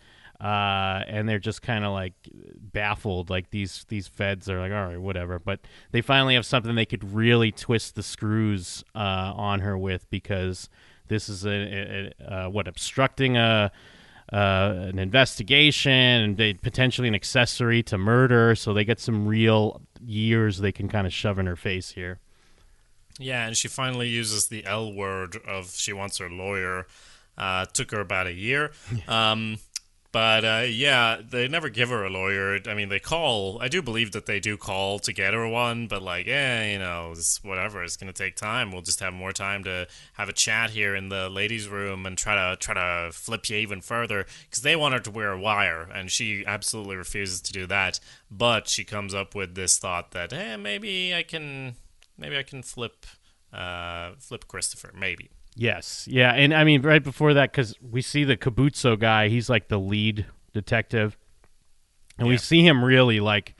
[0.42, 2.14] Uh, and they're just kind of like
[2.56, 3.30] baffled.
[3.30, 5.38] Like these these feds are like, all right, whatever.
[5.38, 5.60] But
[5.92, 10.68] they finally have something they could really twist the screws uh, on her with because
[11.06, 13.70] this is a, a, a uh, what obstructing a
[14.32, 18.54] uh, an investigation and they, potentially an accessory to murder.
[18.54, 22.18] So they get some real years they can kind of shove in her face here.
[23.18, 26.86] Yeah, and she finally uses the L word of she wants her lawyer.
[27.36, 28.72] Uh, took her about a year.
[29.08, 29.58] Um,
[30.12, 32.60] but uh, yeah, they never give her a lawyer.
[32.68, 33.58] I mean, they call.
[33.62, 36.78] I do believe that they do call to get her one, but like, eh, you
[36.78, 37.82] know, it's whatever.
[37.82, 38.70] It's gonna take time.
[38.70, 42.18] We'll just have more time to have a chat here in the ladies' room and
[42.18, 45.40] try to try to flip you even further because they want her to wear a
[45.40, 47.98] wire, and she absolutely refuses to do that.
[48.30, 51.76] But she comes up with this thought that, eh, maybe I can
[52.18, 53.06] maybe I can flip
[53.52, 54.92] uh, flip Christopher.
[54.98, 55.30] Maybe.
[55.54, 59.28] Yes, yeah, and I mean right before that because we see the Kabuto guy.
[59.28, 60.24] He's like the lead
[60.54, 61.18] detective,
[62.18, 63.54] and we see him really like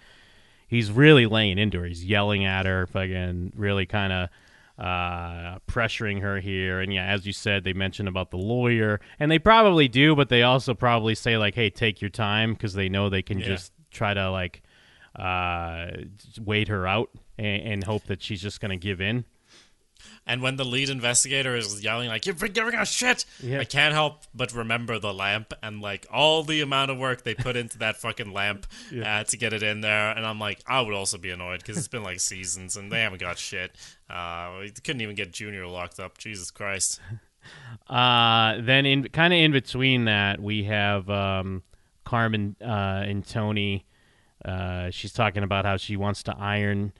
[0.66, 1.84] he's really laying into her.
[1.86, 4.28] He's yelling at her, fucking really kind of
[4.78, 6.80] uh, pressuring her here.
[6.80, 10.30] And yeah, as you said, they mentioned about the lawyer, and they probably do, but
[10.30, 13.46] they also probably say like, "Hey, take your time," because they know they can Yeah.
[13.48, 14.62] just try to like
[15.14, 15.88] uh,
[16.40, 19.26] wait her out and, and hope that she's just gonna give in.
[20.26, 23.58] And when the lead investigator is yelling like "You're giving us shit," Yeah.
[23.58, 27.34] I can't help but remember the lamp and like all the amount of work they
[27.34, 28.66] put into that fucking lamp
[29.04, 30.12] uh, to get it in there.
[30.12, 33.00] And I'm like, I would also be annoyed because it's been like seasons and they
[33.00, 33.74] haven't got shit.
[34.08, 36.18] Uh, we couldn't even get Junior locked up.
[36.18, 37.00] Jesus Christ.
[37.88, 41.64] Uh, then in kind of in between that, we have um,
[42.04, 43.84] Carmen uh, and Tony.
[44.44, 46.92] Uh, she's talking about how she wants to iron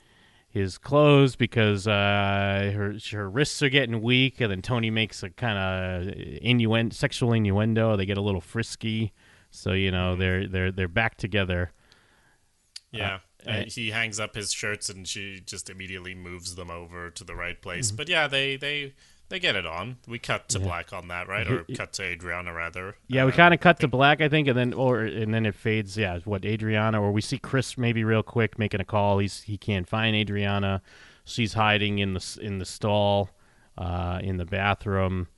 [0.53, 5.30] his clothes because uh, her her wrists are getting weak, and then Tony makes a
[5.30, 7.96] kind of innuendo, sexual innuendo.
[7.96, 9.12] They get a little frisky,
[9.50, 11.72] so you know they're they're they're back together.
[12.90, 13.20] Yeah.
[13.46, 17.24] uh, and he hangs up his shirts and she just immediately moves them over to
[17.24, 17.88] the right place.
[17.88, 17.96] Mm-hmm.
[17.96, 18.92] But yeah, they they
[19.33, 19.97] they get it on.
[20.07, 21.51] We cut to black on that, right?
[21.51, 22.97] Or cut to Adriana rather.
[23.09, 25.47] Yeah, we Um, kind of cut to black, I think, and then or and then
[25.47, 25.97] it fades.
[25.97, 29.18] Yeah, what Adriana, or we see Chris maybe real quick making a call.
[29.20, 30.83] He's he can't find Adriana.
[31.24, 33.30] She's hiding in the in the stall,
[33.78, 35.28] uh, in the bathroom,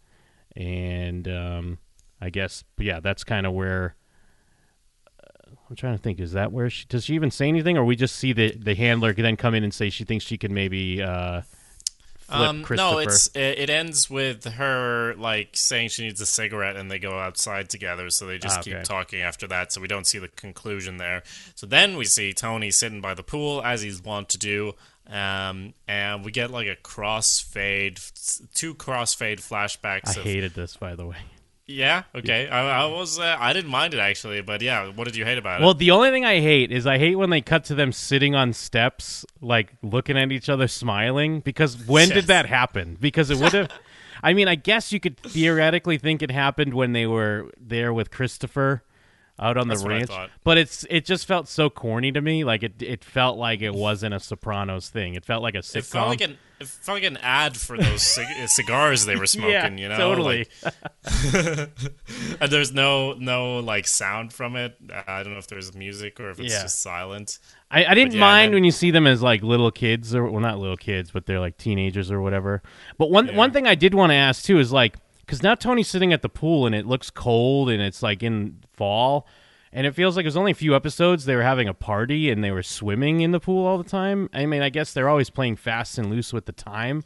[0.56, 1.78] and um,
[2.20, 3.94] I guess yeah, that's kind of where.
[5.22, 6.18] uh, I'm trying to think.
[6.18, 8.74] Is that where she does she even say anything, or we just see the the
[8.74, 11.42] handler then come in and say she thinks she can maybe uh,
[12.34, 16.90] Um, no, it's it, it ends with her like saying she needs a cigarette, and
[16.90, 18.10] they go outside together.
[18.10, 18.82] So they just Ah, keep okay.
[18.82, 19.72] talking after that.
[19.72, 21.22] So we don't see the conclusion there.
[21.54, 24.74] So then we see Tony sitting by the pool as he's wont to do,
[25.08, 28.00] um, and we get like a crossfade,
[28.54, 30.16] two crossfade I flashbacks.
[30.16, 31.16] of, I hated this, by the way.
[31.66, 32.02] Yeah.
[32.14, 32.46] Okay.
[32.48, 33.18] I, I was.
[33.18, 34.88] Uh, I didn't mind it actually, but yeah.
[34.90, 35.64] What did you hate about it?
[35.64, 38.34] Well, the only thing I hate is I hate when they cut to them sitting
[38.34, 41.40] on steps, like looking at each other, smiling.
[41.40, 42.14] Because when Yes.
[42.16, 42.98] did that happen?
[43.00, 43.70] Because it would have.
[44.22, 48.10] I mean, I guess you could theoretically think it happened when they were there with
[48.10, 48.82] Christopher
[49.38, 50.10] out on That's the what I ranch.
[50.10, 50.30] thought.
[50.44, 52.44] But it's it just felt so corny to me.
[52.44, 55.14] Like it it felt like it wasn't a Sopranos thing.
[55.14, 55.76] It felt like a sitcom.
[55.76, 56.38] It felt like an.
[56.60, 59.52] It felt like an ad for those cig- cigars they were smoking.
[59.52, 60.46] yeah, you know, totally.
[60.62, 60.74] Like,
[62.40, 64.76] and there's no no like sound from it.
[64.90, 66.62] Uh, I don't know if there's music or if it's Yeah.
[66.62, 67.38] just silent.
[67.70, 70.30] I, I didn't yeah, mind then- when you see them as like little kids or
[70.30, 72.62] well not little kids but they're like teenagers or whatever
[72.98, 75.88] but one one thing i did want to ask too is like because now tony's
[75.88, 79.26] sitting at the pool and it looks cold and it's like in fall
[79.74, 82.30] and it feels like it was only a few episodes they were having a party
[82.30, 85.08] and they were swimming in the pool all the time i mean i guess they're
[85.10, 87.04] always playing fast and loose with the time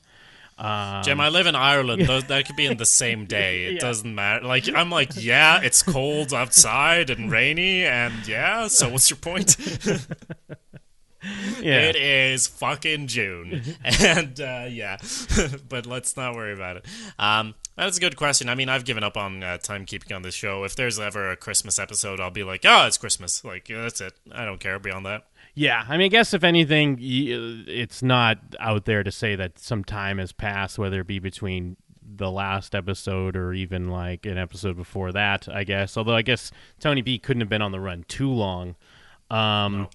[0.60, 2.02] um, Jim, I live in Ireland.
[2.08, 3.66] Those, that could be in the same day.
[3.66, 3.78] It Yeah.
[3.78, 4.44] doesn't matter.
[4.44, 8.66] Like I'm like, yeah, it's cold outside and rainy, and yeah.
[8.66, 9.56] So what's your point?
[11.60, 14.98] yeah It is fucking June, and uh, yeah,
[15.68, 16.86] but let's not worry about it.
[17.18, 18.48] Um, that's a good question.
[18.48, 20.64] I mean, I've given up on uh, timekeeping on this show.
[20.64, 23.44] If there's ever a Christmas episode, I'll be like, oh, it's Christmas.
[23.44, 24.14] Like yeah, that's it.
[24.32, 25.26] I don't care beyond that.
[25.54, 29.82] Yeah, I mean, I guess if anything, it's not out there to say that some
[29.82, 31.76] time has passed, whether it be between
[32.16, 35.48] the last episode or even like an episode before that.
[35.48, 36.50] I guess, although I guess
[36.80, 38.76] Tony B couldn't have been on the run too long.
[39.30, 39.88] Um,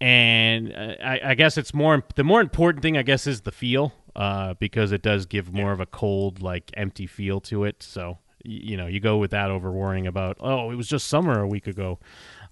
[0.00, 3.52] and uh, I, I guess it's more the more important thing, I guess, is the
[3.52, 7.82] feel, uh, because it does give more of a cold, like empty feel to it.
[7.82, 11.40] So you know, you go with that over worrying about oh, it was just summer
[11.40, 11.98] a week ago.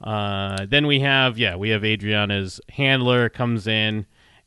[0.01, 4.07] Uh, then we have yeah, we have Adriana's handler comes in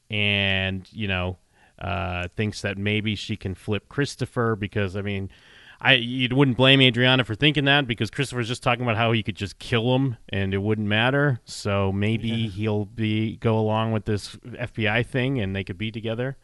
[0.09, 1.37] and you know
[1.79, 5.29] uh, thinks that maybe she can flip Christopher because I mean.
[5.81, 9.23] I you wouldn't blame Adriana for thinking that because Christopher's just talking about how he
[9.23, 11.39] could just kill him and it wouldn't matter.
[11.45, 16.35] So maybe he'll be go along with this FBI thing and they could be together.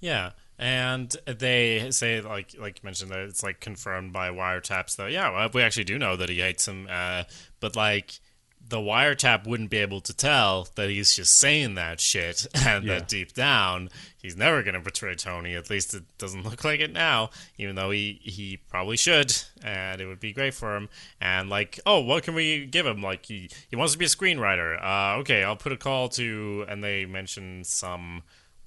[0.00, 5.06] Yeah, and they say like like you mentioned that it's like confirmed by wiretaps Though,
[5.06, 7.24] yeah, well, we actually do know that he hates him, uh,
[7.60, 8.20] but like
[8.68, 12.98] the wiretap wouldn't be able to tell that he's just saying that shit, and Yeah.
[12.98, 13.90] that deep down
[14.20, 15.54] he's never going to betray Tony.
[15.54, 20.00] At least it doesn't look like it now, even though he he probably should, and
[20.00, 20.88] it would be great for him.
[21.20, 23.00] And like, oh, what can we give him?
[23.02, 24.82] Like he he wants to be a screenwriter.
[24.82, 28.22] Uh, okay, I'll put a call to, and they mention some.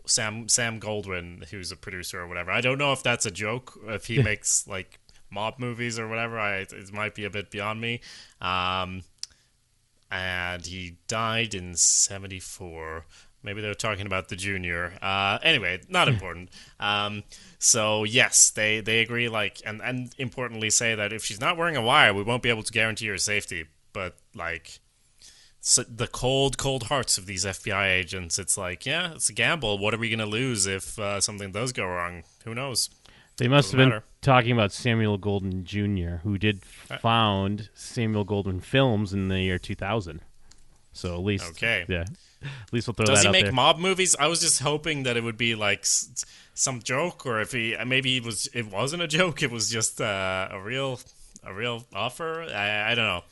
[0.05, 2.49] Sam Sam Goldwyn, who's a producer or whatever.
[2.49, 3.77] I don't know if that's a joke.
[3.87, 4.97] If he makes like
[5.29, 7.99] mob movies or whatever, I it might be a bit beyond me.
[8.41, 9.03] Um,
[10.11, 13.05] and he died in '74.
[13.41, 14.97] Maybe they were talking about the junior.
[15.01, 16.49] Uh, anyway, not important.
[16.79, 17.23] Um,
[17.57, 19.29] so yes, they they agree.
[19.29, 22.49] Like, and and importantly, say that if she's not wearing a wire, we won't be
[22.49, 23.65] able to guarantee her safety.
[23.93, 24.79] But like,
[25.61, 28.39] so the cold, cold hearts of these FBI agents.
[28.39, 29.77] It's like, yeah, it's a gamble.
[29.77, 32.23] What are we going to lose if uh, something does go wrong?
[32.45, 32.89] Who knows?
[33.39, 34.05] They must Doesn't have been matter.
[34.21, 39.57] talking about Samuel Goldwyn Jr., who did Uh, found Samuel Goldwyn Films in the year
[39.57, 40.21] 2000.
[40.93, 41.85] So at least, Okay.
[41.87, 42.05] yeah,
[42.41, 43.51] at least we'll throw Does that he out make there.
[43.53, 44.15] mob movies?
[44.19, 47.51] I was just hoping that it would be like s- s- some joke, or if
[47.53, 49.41] he maybe it was it wasn't a joke.
[49.41, 50.99] It was just uh, a real
[51.43, 52.41] a real offer.
[52.43, 53.23] I, I don't know.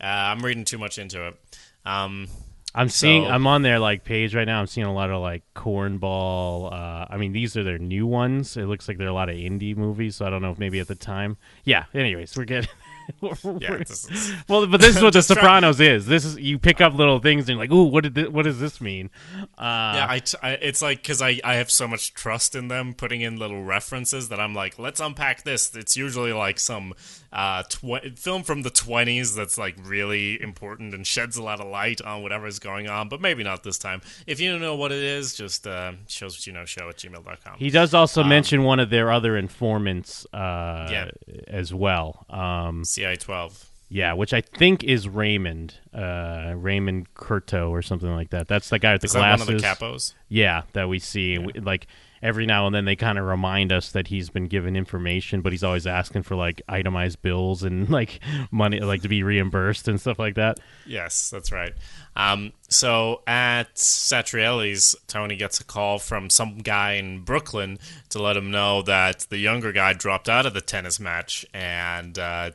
[0.00, 1.36] Uh, I'm reading too much into it.
[1.84, 2.26] Um,
[2.74, 3.24] I'm seeing.
[3.24, 4.60] So- I'm on their like page right now.
[4.60, 6.72] I'm seeing a lot of like cornball.
[6.72, 8.56] Uh, I mean, these are their new ones.
[8.56, 10.16] It looks like there are a lot of indie movies.
[10.16, 11.36] So I don't know if maybe at the time.
[11.64, 11.84] Yeah.
[11.94, 12.70] Anyways, we're getting.
[13.20, 16.06] yeah, is, well, but this is what The Just try- Sopranos is.
[16.06, 18.44] This is you pick up little things and you're like, ooh, what did thi- what
[18.44, 19.10] does this mean?
[19.34, 20.06] Uh, yeah.
[20.08, 23.20] I, t- I it's like because I I have so much trust in them putting
[23.20, 25.74] in little references that I'm like, let's unpack this.
[25.74, 26.94] It's usually like some
[27.32, 31.66] uh tw- film from the 20s that's like really important and sheds a lot of
[31.68, 34.02] light on whatever is going on, but maybe not this time.
[34.26, 36.96] If you don't know what it is, just uh, shows what you know show at
[36.98, 37.54] gmail.com.
[37.58, 41.10] He does also mention one of their other informants uh, Yeah.
[41.48, 42.26] as well.
[42.28, 43.70] Um, CI 12.
[43.94, 48.48] Yeah, which I think is Raymond, uh, Raymond Curto or something like that.
[48.48, 49.46] That's the guy with the Is glasses.
[49.46, 50.14] one of the capos?
[50.28, 51.36] Yeah, that we see.
[51.36, 51.86] We- like
[52.22, 55.52] every now and then, they kind of remind us that he's been given information, but
[55.52, 58.20] he's always asking for like itemized bills and like
[58.50, 60.58] money, like to be reimbursed and stuff like that.
[60.86, 61.74] Yes, that's right.
[62.16, 67.78] Um, so at Satriale's, Tony gets a call from some guy in Brooklyn
[68.08, 72.18] to let him know that the younger guy dropped out of the tennis match, and
[72.18, 72.52] uh,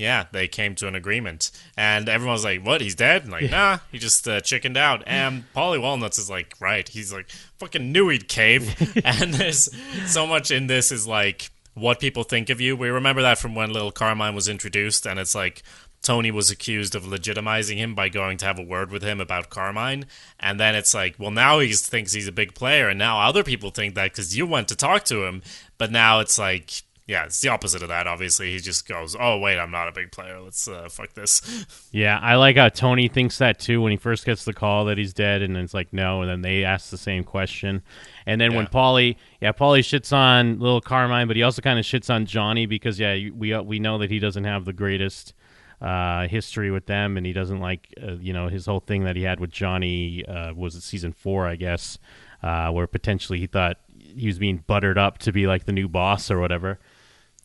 [0.00, 1.50] yeah, they came to an agreement.
[1.76, 2.80] And everyone's like, "What?
[2.80, 5.02] He's dead?" And like, nah, he just uh, chickened out.
[5.06, 7.28] And Paulie Walnuts is like, "Right." He's like,
[7.58, 9.68] "Fucking knew he'd cave." and there's
[10.06, 12.76] so much in this is like what people think of you.
[12.76, 15.62] We remember that from when Little Carmine was introduced, and it's like
[16.02, 19.50] Tony was accused of legitimizing him by going to have a word with him about
[19.50, 20.06] Carmine,
[20.38, 23.44] and then it's like, well, now he thinks he's a big player, and now other
[23.44, 25.42] people think that because you went to talk to him,
[25.76, 26.82] but now it's like.
[27.10, 28.06] Yeah, it's the opposite of that.
[28.06, 30.40] Obviously, he just goes, "Oh wait, I'm not a big player.
[30.40, 31.42] Let's uh, fuck this."
[31.92, 34.96] Yeah, I like how Tony thinks that too when he first gets the call that
[34.96, 37.82] he's dead, and then it's like no, and then they ask the same question,
[38.26, 38.70] and then when Yeah.
[38.70, 42.66] Paulie, yeah, Paulie shits on little Carmine, but he also kind of shits on Johnny
[42.66, 45.34] because yeah, we we know that he doesn't have the greatest
[45.80, 49.16] uh, history with them, and he doesn't like uh, you know his whole thing that
[49.16, 51.98] he had with Johnny uh, was it season four, I guess,
[52.44, 55.88] uh, where potentially he thought he was being buttered up to be like the new
[55.88, 56.78] boss or whatever.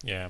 [0.05, 0.29] Yeah,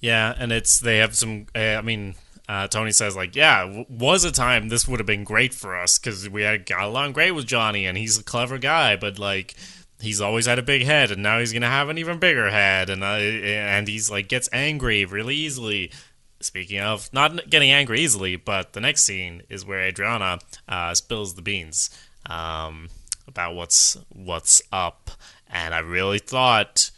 [0.00, 1.46] yeah, and it's they have some.
[1.56, 2.14] Uh, I mean,
[2.48, 5.74] uh, Tony says like, yeah, w- was a time this would have been great for
[5.76, 9.18] us because we had got along great with Johnny, and he's a clever guy, but
[9.18, 9.54] like.
[10.00, 12.90] He's always had a big head, and now he's gonna have an even bigger head,
[12.90, 15.92] and uh, and he's like gets angry really easily.
[16.40, 21.34] Speaking of not getting angry easily, but the next scene is where Adriana uh, spills
[21.34, 21.88] the beans
[22.28, 22.88] um,
[23.26, 25.10] about what's what's up,
[25.48, 26.90] and I really thought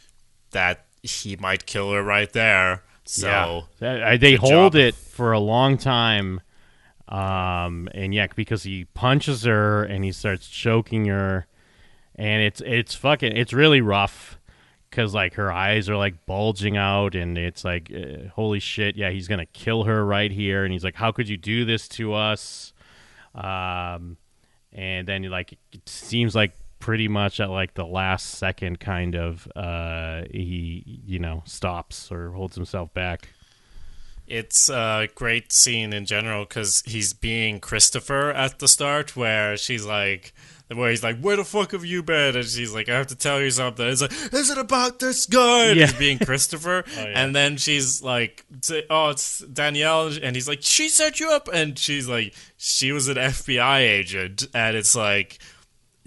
[0.51, 2.83] that he might kill her right there.
[3.05, 4.17] So yeah.
[4.17, 4.75] They hold job.
[4.75, 6.41] it for a long time,
[7.07, 11.47] um, and yeah, because he punches her and he starts choking her,
[12.15, 14.37] and it's it's fucking it's really rough
[14.89, 19.09] because like her eyes are like bulging out, and it's like uh, holy shit, yeah,
[19.09, 22.13] he's gonna kill her right here, and he's like, how could you do this to
[22.13, 22.73] us?
[23.33, 24.17] Um,
[24.73, 29.47] and then like it seems like pretty much at like the last second kind of
[29.55, 33.29] uh he you know stops or holds himself back
[34.27, 39.85] it's a great scene in general because he's being Christopher at the start, where she's
[39.85, 40.33] like,
[40.67, 43.15] where he's like, "Where the fuck have you been?" And she's like, "I have to
[43.15, 45.85] tell you something." It's like, "Is it about this guy?" Yeah.
[45.85, 47.05] He's being Christopher, yeah.
[47.15, 48.45] and then she's like,
[48.89, 53.07] "Oh, it's Danielle," and he's like, "She set you up," and she's like, "She was
[53.07, 55.39] an FBI agent," and it's like.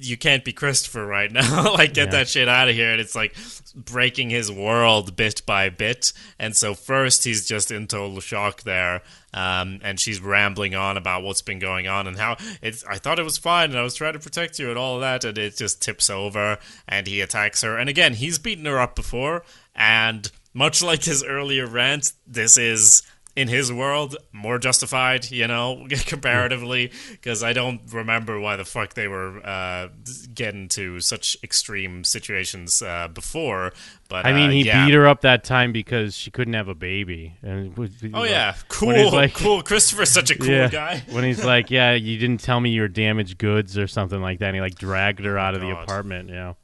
[0.03, 1.73] You can't be Christopher right now.
[1.75, 2.11] like, get Yeah.
[2.13, 2.91] that shit out of here.
[2.93, 3.35] And it's like
[3.75, 6.13] breaking his world bit by bit.
[6.39, 9.03] And so, first, he's just in total shock there.
[9.33, 12.85] Um, and she's rambling on about what's been going on and how it's.
[12.85, 15.01] I thought it was fine and I was trying to protect you and all of
[15.03, 15.25] that.
[15.25, 17.77] And it just tips over and he attacks her.
[17.79, 19.45] And again, he's beaten her up before.
[19.75, 23.03] And much like his earlier rant, this is
[23.41, 28.95] in his world more justified you know comparatively because i don't remember why the fuck
[28.95, 29.89] they were uh,
[30.35, 33.73] getting to such extreme situations uh, before
[34.11, 34.85] but I mean, uh, he yeah.
[34.85, 37.37] beat her up that time because she couldn't have a baby.
[37.43, 39.13] And was- oh like, yeah cool.
[39.13, 39.63] like- cool.
[39.63, 41.05] Christopher's such a cool yeah, guy.
[41.11, 44.41] When he's like, "Yeah, you didn't tell me you were damaged goods or something like
[44.41, 46.29] that," and he like dragged her out of the apartment.
[46.29, 46.55] You Yeah,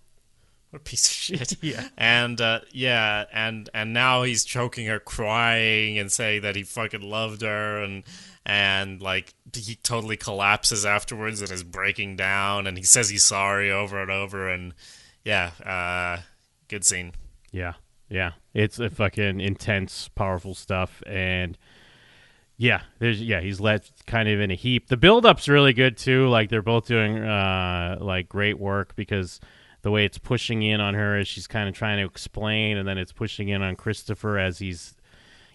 [0.76, 1.56] What a piece of shit.
[1.62, 1.88] Yeah.
[1.96, 7.00] And uh, yeah, and and now he's choking her, crying, and saying that he fucking
[7.00, 8.04] loved her, and
[8.44, 13.72] and like he totally collapses afterwards and is breaking down, and he says he's sorry
[13.72, 14.74] over and over, and
[15.24, 16.20] yeah, uh,
[16.68, 17.12] good scene.
[17.52, 17.72] yeah,
[18.10, 18.32] yeah.
[18.52, 21.56] It's a fucking intense, powerful stuff, and
[22.58, 24.88] yeah, there's yeah, he's let kind of in a heap.
[24.88, 26.28] The build up's really good too.
[26.28, 29.40] Like they're both doing uh like great work because
[29.86, 32.88] the way it's pushing in on her as she's kind of trying to explain, and
[32.88, 34.96] then it's pushing in on Christopher as he's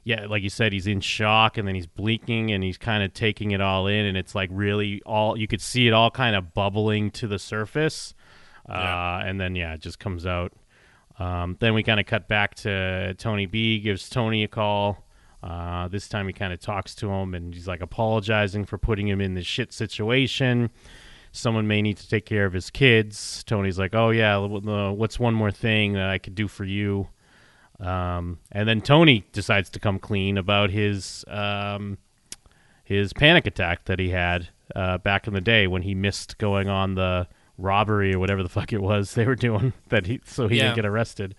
[0.05, 3.13] yeah, like you said, he's in shock and then he's blinking and he's kind of
[3.13, 6.37] taking it all in, and it's like really all you could see it all kind
[6.37, 8.13] of bubbling to the surface,
[8.69, 10.53] uh, and then yeah, it just comes out.
[11.19, 15.05] Um, then we kind of cut back to Tony B gives Tony a call.
[15.43, 19.09] Uh, this time he kind of talks to him and he's like apologizing for putting
[19.09, 20.69] him in this shit situation.
[21.31, 23.43] Someone may need to take care of his kids.
[23.45, 27.07] Tony's like, "Oh yeah, what's one more thing that I could do for you?"
[27.79, 31.97] Um, and then Tony decides to come clean about his um,
[32.83, 36.67] his panic attack that he had uh, back in the day when he missed going
[36.67, 37.27] on the
[37.57, 40.63] robbery or whatever the fuck it was they were doing that he so he Yeah.
[40.63, 41.35] didn't get arrested.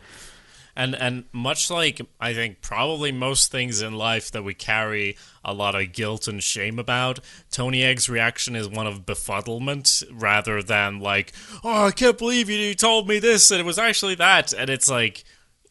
[0.75, 5.53] And and much like I think probably most things in life that we carry a
[5.53, 7.18] lot of guilt and shame about,
[7.51, 12.75] Tony Egg's reaction is one of befuddlement rather than like, "Oh, I can't believe you,
[12.75, 15.25] told me this and it was actually that." And it's like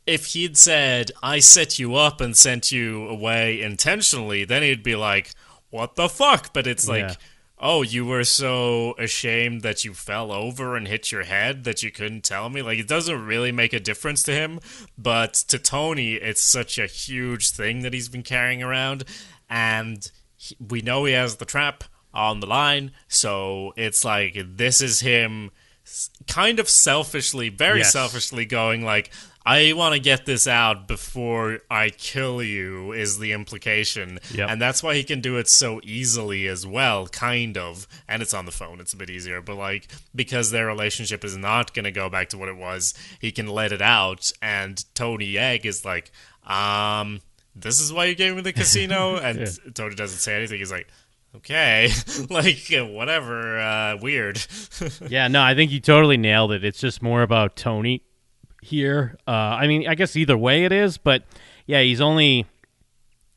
[0.05, 4.95] if he'd said, "I set you up and sent you away intentionally," then he'd be
[4.95, 5.31] like,
[5.71, 7.15] "What the fuck?" But it's like Yeah.
[7.61, 11.91] Oh, you were so ashamed that you fell over and hit your head that you
[11.91, 12.61] couldn't tell me.
[12.61, 14.59] Like, it doesn't really make a difference to him,
[14.97, 19.03] but to Tony, it's such a huge thing that he's been carrying around.
[19.49, 21.83] And he, we know he has the trap
[22.13, 25.51] on the line, so it's like this is him
[26.27, 27.93] kind of selfishly, very Yes.
[27.93, 29.11] selfishly going like,
[29.45, 34.19] I want to get this out before I kill you, is the implication.
[34.33, 34.49] Yep.
[34.49, 37.87] And that's why he can do it so easily as well, kind of.
[38.07, 39.41] And it's on the phone, it's a bit easier.
[39.41, 42.93] But, like, because their relationship is not going to go back to what it was,
[43.19, 44.31] he can let it out.
[44.41, 46.11] And Tony Egg is like,
[46.45, 47.21] um,
[47.55, 49.15] this is why you gave me the casino?
[49.21, 49.71] And Yeah.
[49.73, 50.59] Tony doesn't say anything.
[50.59, 50.87] He's like,
[51.35, 51.91] okay,
[52.29, 54.39] like, whatever, uh, weird.
[55.07, 56.63] yeah, no, I think you totally nailed it.
[56.63, 58.03] It's just more about Tony
[58.61, 59.17] here.
[59.27, 61.23] Uh, I mean, I guess either way it is, but
[61.65, 62.45] yeah, he's only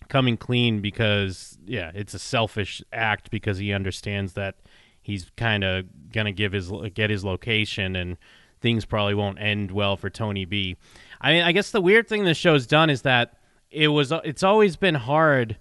[0.08, 4.56] coming clean because yeah, it's a selfish act because he understands that
[5.02, 8.16] he's kind of gonna give his get his location and
[8.60, 10.76] things probably won't end well for Tony B.
[11.20, 13.38] I mean, I guess the weird thing this show's done is that
[13.70, 15.58] it was it's always been hard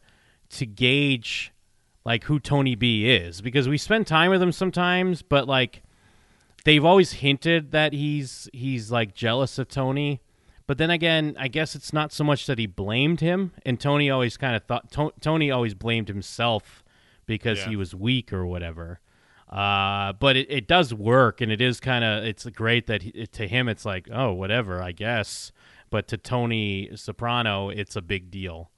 [0.51, 1.51] to gauge
[2.05, 5.82] like who Tony B is because we spend time with him sometimes, but like
[6.63, 10.21] they've always hinted that he's he's like jealous of Tony.
[10.65, 14.09] But then again, I guess it's not so much that he blamed him, and Tony
[14.09, 16.83] always kind of thought to- Tony always blamed himself
[17.25, 17.69] because Yeah.
[17.69, 18.99] he was weak or whatever.
[19.49, 23.11] Uh, but it, it does work, and it is kind of it's great that he,
[23.27, 25.51] to him it's like oh whatever I guess,
[25.89, 28.71] but to Tony Soprano it's a big deal.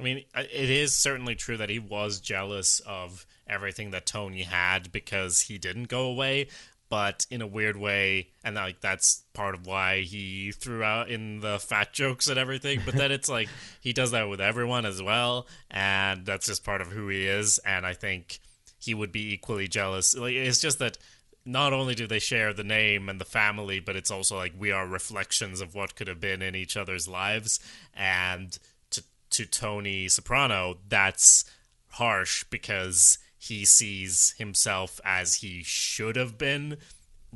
[0.00, 4.92] I mean, it is certainly true that he was jealous of everything that Tony had
[4.92, 6.46] because he didn't go away,
[6.88, 11.40] but in a weird way, and like that's part of why he threw out in
[11.40, 12.80] the fat jokes and everything.
[12.84, 13.48] But then it's like
[13.80, 17.58] he does that with everyone as well, and that's just part of who he is.
[17.58, 18.40] And I think
[18.78, 20.16] he would be equally jealous.
[20.16, 20.98] Like it's just that
[21.44, 24.70] not only do they share the name and the family, but it's also like we
[24.70, 27.60] are reflections of what could have been in each other's lives.
[27.94, 28.58] And
[28.90, 31.44] to to Tony Soprano, that's
[31.92, 36.76] harsh because he sees himself as he should have been.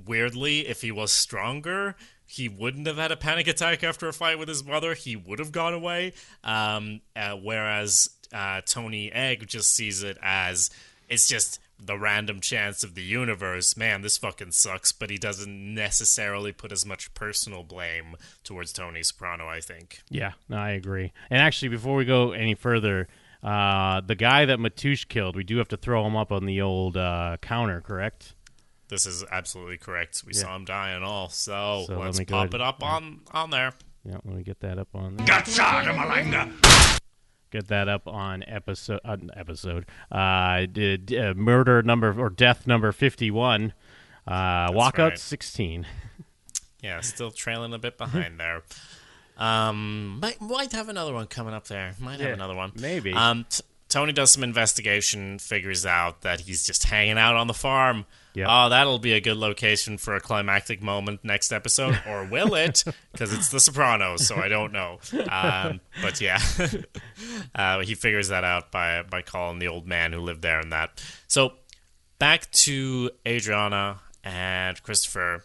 [0.06, 1.96] Weirdly, if he was stronger,
[2.26, 4.94] he wouldn't have had a panic attack after a fight with his mother.
[4.94, 6.14] He would have gone away.
[6.42, 10.70] Um, uh, whereas uh, Tony Egg just sees it as
[11.08, 13.76] it's just the random chance of the universe.
[13.76, 14.92] Man, this fucking sucks.
[14.92, 19.46] But he doesn't necessarily put as much personal blame towards Tony Soprano.
[19.46, 20.00] I think.
[20.08, 21.12] Yeah, no, I agree.
[21.28, 23.08] And actually, before we go any further,
[23.42, 26.60] uh, the guy that Matush killed, we do have to throw him up on the
[26.60, 28.34] old uh, counter, correct?
[28.88, 30.22] This is absolutely correct.
[30.26, 30.40] We Yeah.
[30.42, 31.28] saw him die and all.
[31.30, 33.72] So, So let let's me go pop ahead- it up on on there.
[34.04, 35.26] Yeah, let me get that up on there.
[35.26, 36.98] Gazzada Malanga!
[37.50, 39.00] Get that up on episode.
[39.04, 39.86] Uh, episode.
[40.10, 43.72] Uh, did uh, murder number or death number fifty-one.
[44.26, 45.18] Uh, walkout right.
[45.18, 45.86] sixteen.
[46.82, 48.62] Yeah, still trailing a bit behind there.
[49.36, 51.94] Um, might might have another one coming up there.
[51.98, 52.72] Might have Yeah, another one.
[52.76, 53.12] maybe.
[53.12, 57.54] Um, t- Tony does some investigation, figures out that he's just hanging out on the
[57.54, 58.06] farm.
[58.34, 58.46] Yep.
[58.50, 62.82] Oh, that'll be a good location for a climactic moment next episode, or will it?
[63.12, 64.98] Because it's The Sopranos, so I don't know.
[65.30, 66.40] Um, but yeah,
[67.54, 70.72] uh, he figures that out by by calling the old man who lived there and
[70.72, 71.02] that.
[71.26, 71.52] So
[72.18, 75.44] back to Adriana and Christopher,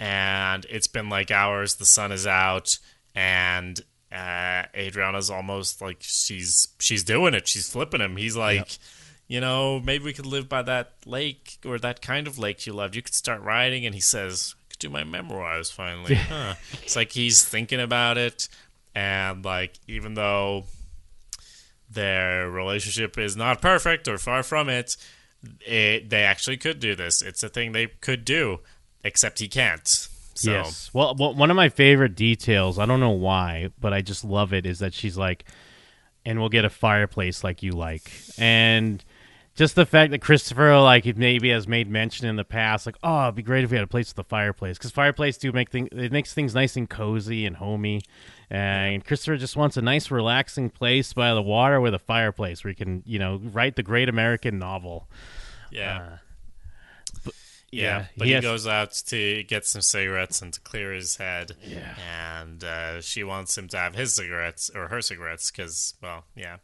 [0.00, 1.76] and it's been like hours.
[1.76, 2.78] The sun is out,
[3.18, 3.80] and
[4.12, 7.48] uh, Adriana's almost like she's she's doing it.
[7.48, 8.16] She's flipping him.
[8.16, 8.78] He's like,
[9.26, 12.72] you know, maybe we could live by that lake or that kind of lake you
[12.72, 12.94] loved.
[12.94, 13.84] You could start riding.
[13.84, 16.14] And he says, I could do my memoirs finally.
[16.14, 16.54] huh.
[16.84, 18.48] It's like he's thinking about it,
[18.94, 20.66] and like even though
[21.90, 24.96] their relationship is not perfect or far from it,
[25.66, 27.20] it they actually could do this.
[27.20, 28.60] It's a thing they could do,
[29.02, 30.08] except he can't.
[30.38, 30.90] So, Yes.
[30.94, 34.52] Well, well, one of my favorite details, I don't know why, but I just love
[34.52, 35.44] it, is that she's like,
[36.24, 38.08] and we'll get a fireplace like you like.
[38.38, 39.04] And
[39.56, 43.24] just the fact that Christopher, like, maybe has made mention in the past, like, oh,
[43.24, 44.78] it'd be great if we had a place with a fireplace.
[44.78, 48.02] Because fireplace do make things, it makes things nice and cozy and homey.
[48.48, 52.68] And Christopher just wants a nice, relaxing place by the water with a fireplace where
[52.68, 55.08] he can, you know, write the great American novel.
[55.72, 55.98] yeah.
[56.00, 56.16] Uh,
[57.70, 61.16] Yeah, but he he, has- goes out to get some cigarettes and to clear his
[61.16, 61.52] head.
[61.62, 61.94] Yeah.
[62.40, 66.56] And uh, she wants him to have his cigarettes or her cigarettes because, well, yeah.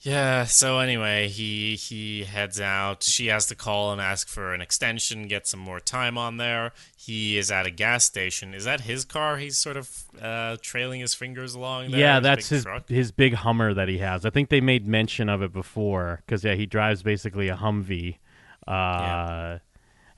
[0.00, 0.44] Yeah.
[0.44, 3.02] So anyway, he he heads out.
[3.02, 6.72] She has to call and ask for an extension, get some more time on there.
[6.96, 8.54] He is at a gas station.
[8.54, 9.38] Is that his car?
[9.38, 11.90] He's sort of uh, trailing his fingers along.
[11.90, 12.88] There, yeah, that's his truck?
[12.88, 14.24] his big Hummer that he has.
[14.24, 18.18] I think they made mention of it before because yeah, he drives basically a Humvee.
[18.66, 19.58] Uh, yeah.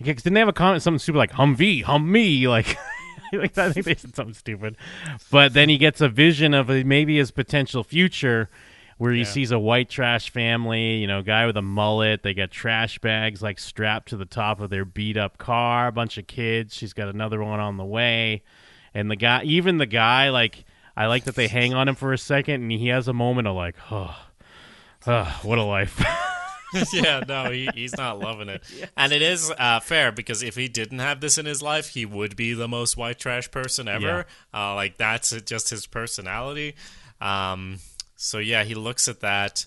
[0.04, 2.76] 'Cause didn't they have a comment something stupid like Humvee, hum me, like.
[3.32, 4.76] like I think they said something stupid,
[5.30, 8.48] but then he gets a vision of uh, maybe his potential future,
[8.98, 9.24] where he Yeah.
[9.24, 12.24] sees a white trash family, you know, guy with a mullet.
[12.24, 15.86] They got trash bags like strapped to the top of their beat up car.
[15.86, 16.74] A bunch of kids.
[16.74, 18.42] She's got another one on the way,
[18.94, 20.64] And the guy, even the guy, like
[20.96, 23.46] I like that they hang on him for a second, and he has a moment
[23.46, 24.16] of like, oh,
[25.06, 26.02] oh what a life.
[26.92, 28.62] yeah, no, he, he's not loving it.
[28.96, 32.04] And it is uh, fair because if he didn't have this in his life, he
[32.04, 34.26] would be the most white trash person ever.
[34.52, 36.74] Uh, like, that's just his personality.
[37.20, 37.78] Um,
[38.16, 39.66] so, yeah, he looks at that.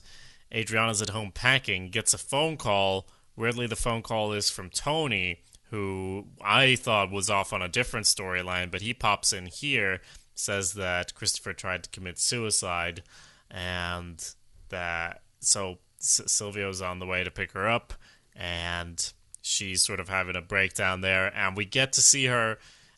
[0.54, 3.08] Adriana's at home packing, gets a phone call.
[3.36, 5.40] Weirdly, the phone call is from Tony,
[5.72, 10.02] who I thought was off on a different storyline, but he pops in here,
[10.36, 13.02] says that Christopher tried to commit suicide,
[13.50, 14.24] and
[14.70, 17.94] that so Silvio's on the way to pick her up,
[18.36, 22.58] and she's sort of having a breakdown there, and we get to see her,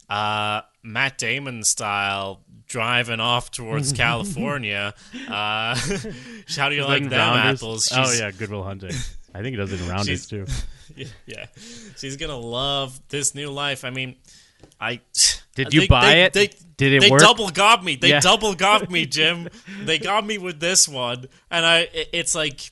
[0.09, 4.93] uh, Matt Damon style, driving off towards California.
[5.27, 5.75] Uh,
[6.55, 7.61] how do you like them Rounders.
[7.61, 7.89] apples?
[7.91, 8.91] Oh She's- yeah, Good Will Hunting.
[9.33, 10.45] I think it does it in Rounders too.
[10.95, 11.45] yeah, yeah.
[11.97, 13.83] She's gonna love this new life.
[13.83, 14.15] I mean,
[14.79, 15.01] I
[15.55, 16.33] Did you they- buy they- it?
[16.33, 16.47] They,
[16.77, 17.21] Did it they work?
[17.21, 17.95] double got me.
[17.95, 18.19] They Yeah.
[18.19, 19.49] double got me, Jim.
[19.83, 21.79] they got me with this one, and I.
[21.93, 22.71] it- It's like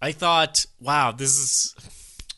[0.00, 1.74] I thought, wow, this is.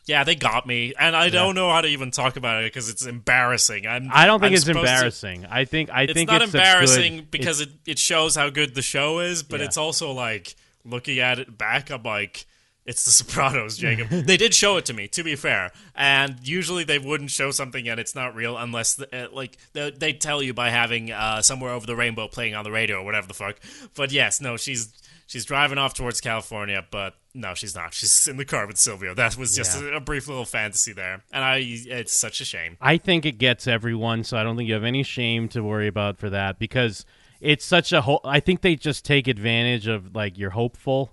[0.07, 2.89] Yeah, they got me, and I don't know how to even talk about it because
[2.89, 3.87] it's embarrassing.
[3.87, 5.45] I'm, I don't think I'm it's supposed to- embarrassing.
[5.51, 8.75] I think I it's think not it's embarrassing good- because it, it shows how good
[8.75, 9.67] the show is, but Yeah.
[9.67, 12.47] it's also like looking at it back, I'm like,
[12.87, 14.09] it's The Sopranos, Jacob.
[14.09, 17.87] they did show it to me, to be fair, and usually they wouldn't show something
[17.87, 21.43] and it's not real unless the, uh, like they they tell you by having uh,
[21.43, 23.57] somewhere over the rainbow playing on the radio or whatever the fuck.
[23.95, 24.91] But yes, no, she's
[25.29, 27.95] she's driving off towards California, but no, she's not.
[27.95, 29.15] She's in the car with Silvio.
[29.15, 29.91] That was just Yeah.
[29.91, 32.77] a, a brief little fantasy there, and I it's such a shame.
[32.81, 35.87] I think it gets everyone, so I don't think you have any shame to worry
[35.87, 37.07] about for that because
[37.41, 38.21] it's such a whole.
[38.25, 41.13] I think they just take advantage of like you're hopeful,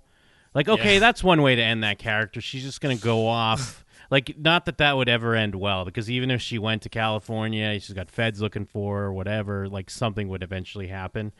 [0.56, 1.00] like okay, Yeah.
[1.00, 2.42] that's one way to end that character.
[2.42, 3.82] She's just gonna go off.
[4.12, 7.80] Like, not that that would ever end well, because even if she went to California,
[7.80, 9.68] she's got feds looking for her, or whatever.
[9.68, 11.32] Like, something would eventually happen.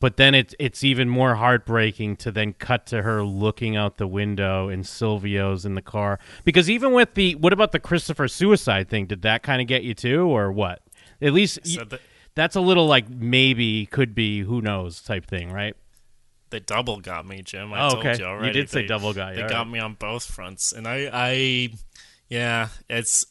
[0.00, 4.06] But then it's it's even more heartbreaking to then cut to her looking out the
[4.06, 6.20] window and Silvio's in the car.
[6.44, 9.06] Because even with the what about the Christopher suicide thing?
[9.06, 10.82] Did that kind of get you too, or what?
[11.20, 12.00] At least So the-
[12.36, 15.74] that's a little like maybe could be who knows type thing, right?
[16.50, 17.72] They double got me, Jim.
[17.74, 18.12] I Oh, told okay.
[18.18, 18.52] you You already.
[18.52, 19.68] did say They- double got you, They got right.
[19.68, 21.70] me on both fronts, and I, I,
[22.28, 23.26] yeah, it's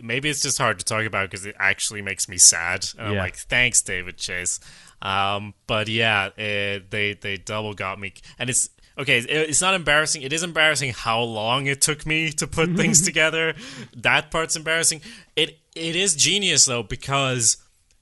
[0.00, 2.86] maybe it's just hard to talk about because it actually makes me sad.
[2.96, 4.60] And I'm like, thanks, David Chase.
[5.02, 9.18] Um, but yeah, it, they they double got me, and it's okay.
[9.18, 10.22] it- It's not embarrassing.
[10.22, 13.54] It is embarrassing how long it took me to put things together.
[13.96, 15.00] That part's embarrassing.
[15.36, 17.56] It it is genius though because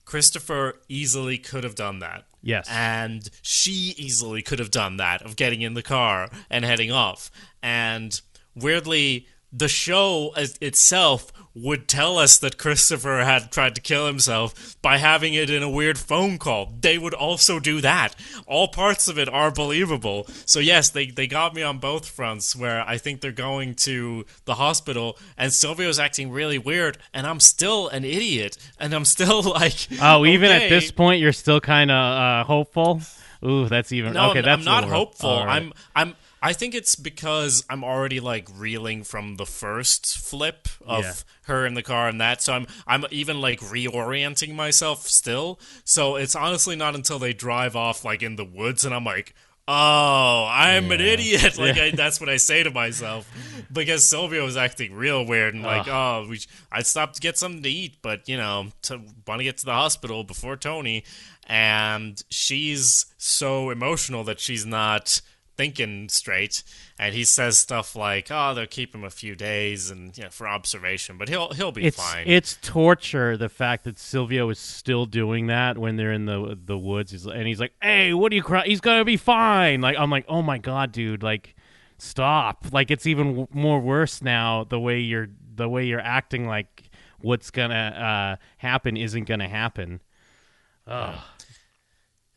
[0.05, 2.25] Christopher easily could have done that.
[2.43, 2.67] Yes.
[2.71, 7.31] And she easily could have done that of getting in the car and heading off.
[7.63, 8.19] And
[8.55, 14.77] weirdly, the show as- itself would tell us that Christopher had tried to kill himself
[14.81, 16.73] by having it in a weird phone call.
[16.81, 18.15] They would also do that.
[18.47, 20.29] All parts of it are believable.
[20.47, 24.25] So yes, they, they got me on both fronts where I think they're going to
[24.45, 29.43] the hospital and Silvio's acting really weird and I'm still an idiot and I'm still
[29.51, 33.01] like Oh, even at this point, you're still kind of uh, hopeful.
[33.45, 34.39] Ooh, that's even No, okay.
[34.41, 35.31] I'm- That's I'm not hopeful.
[35.45, 35.57] right.
[35.63, 41.05] I'm I'm I think it's because I'm already like reeling from the first flip of
[41.05, 41.13] Yeah.
[41.45, 42.41] her in the car and that.
[42.43, 45.61] So I'm I'm even like reorienting myself still.
[45.85, 49.35] So it's honestly not until they drive off like in the woods and I'm like
[49.73, 51.57] Oh, I'm an idiot.
[51.59, 53.31] Like I, that's what I say to myself
[53.73, 56.41] because Silvio was acting real weird and like, oh, we,
[56.73, 59.67] I stopped to get something to eat, but you know, to want to get to
[59.67, 61.05] the hospital before Tony,
[61.47, 65.21] and she's so emotional that she's not
[65.61, 66.63] thinking straight
[66.99, 70.31] and he says stuff like oh they'll keep him a few days and you know
[70.31, 72.25] for observation but he'll he'll be it's fine.
[72.27, 76.79] it's torture the fact that Silvio is still doing that when they're in the the
[76.79, 77.11] woods.
[77.13, 79.83] He's, and he's like hey what are you crying he's gonna be fine.
[79.83, 81.55] Like I'm like oh my god dude like
[81.99, 82.65] stop.
[82.73, 86.89] Like it's even w- more worse now the way you're the way you're acting like
[87.21, 90.01] what's gonna uh, happen isn't gonna happen.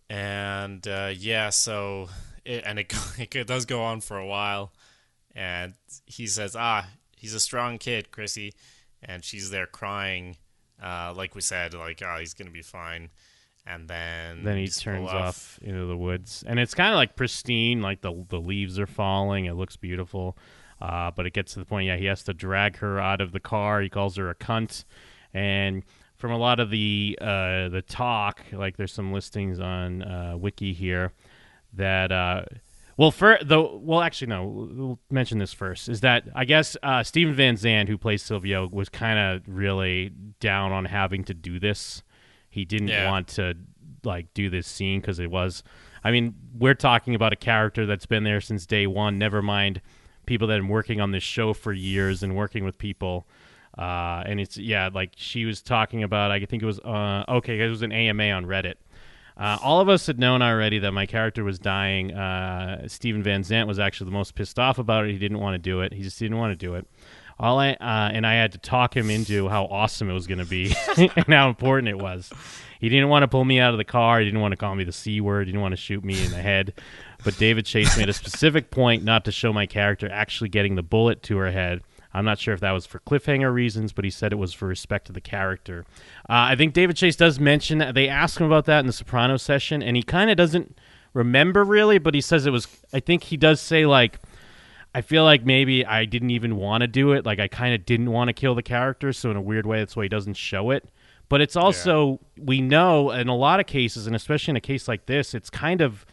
[0.10, 2.10] And uh, yeah, so
[2.46, 2.94] it, and it
[3.36, 4.74] it does go on for a while,
[5.36, 5.74] and
[6.06, 8.54] he says, "Ah, he's a strong kid, Chrissy,"
[9.02, 10.38] and she's there crying,
[10.82, 13.10] uh, like we said, like, "Oh, he's gonna be fine,"
[13.66, 15.60] and then then he turns pull off.
[15.62, 16.44] into the woods.
[16.46, 19.46] And it's kind of like pristine like the the leaves are falling.
[19.46, 20.38] It looks beautiful.
[20.82, 23.32] Uh, but it gets to the point yeah he has to drag her out of
[23.32, 23.82] the car.
[23.82, 24.84] He calls her a cunt.
[25.34, 25.84] And
[26.16, 30.74] from a lot of the uh, the talk like there's some listings on uh, wiki
[30.74, 31.12] here
[31.74, 32.44] that uh,
[32.98, 37.02] well for the well actually no we'll mention this first is that i guess uh,
[37.04, 41.60] steven van zandt who plays silvio was kind of really down on having to do
[41.60, 42.04] this
[42.50, 43.10] he didn't Yeah.
[43.10, 43.56] want to
[44.04, 45.64] like do this scene because it was.
[46.04, 49.18] I mean, we're talking about a character that's been there since day one.
[49.18, 49.82] Never mind
[50.26, 53.26] people that have been working on this show for years and working with people.
[53.78, 56.30] Uh, and it's yeah, like she was talking about.
[56.32, 57.60] I think it was uh, okay.
[57.60, 58.76] It was an AMA on Reddit.
[59.36, 62.14] Uh, all of us had known already that my character was dying.
[62.14, 65.12] Uh, Steven Van Zandt was actually the most pissed off about it.
[65.12, 65.94] He didn't want to do it.
[65.94, 66.88] He just didn't want to do it.
[67.40, 70.38] All I uh, and I had to talk him into how awesome it was going
[70.38, 72.32] to be and how important it was.
[72.80, 74.20] He didn't want to pull me out of the car.
[74.20, 75.48] He didn't want to call me the c word.
[75.48, 76.74] He didn't want to shoot me in the head.
[77.24, 80.84] But David Chase made a specific point not to show my character actually getting the
[80.84, 81.82] bullet to her head.
[82.14, 84.68] I'm not sure if that was for cliffhanger reasons, but he said it was for
[84.68, 85.86] respect to the character.
[86.30, 87.96] Uh, I think David Chase does mention that.
[87.96, 90.78] They asked him about that in the Soprano session, and he kind of doesn't
[91.14, 92.68] remember really, but he says it was.
[92.94, 94.20] I think he does say like.
[94.96, 97.26] I feel like maybe I didn't even want to do it.
[97.26, 99.80] Like I kind of didn't want to kill the character, so in a weird way,
[99.80, 100.88] that's why he doesn't show it.
[101.30, 104.88] But it's also we know in a lot of cases, and especially in a case
[104.88, 106.06] like this, it's kind of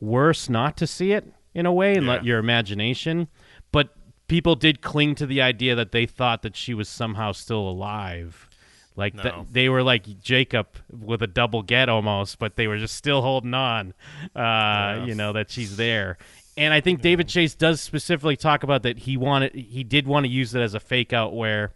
[0.00, 3.28] worse not to see it in a way and let your imagination.
[3.72, 3.94] But
[4.34, 8.48] people did cling to the idea that they thought that she was somehow still alive.
[8.96, 9.46] Like th- No.
[9.48, 13.54] they were like Jacob with a double get almost, but they were just still holding
[13.54, 13.94] on.
[14.34, 16.18] Uh, You know that she's there,
[16.56, 20.26] and I think David Chase does specifically talk about that he wanted, he did want
[20.26, 21.72] to use it as a fake out where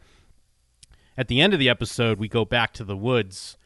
[1.16, 3.56] at the end of the episode we go back to the woods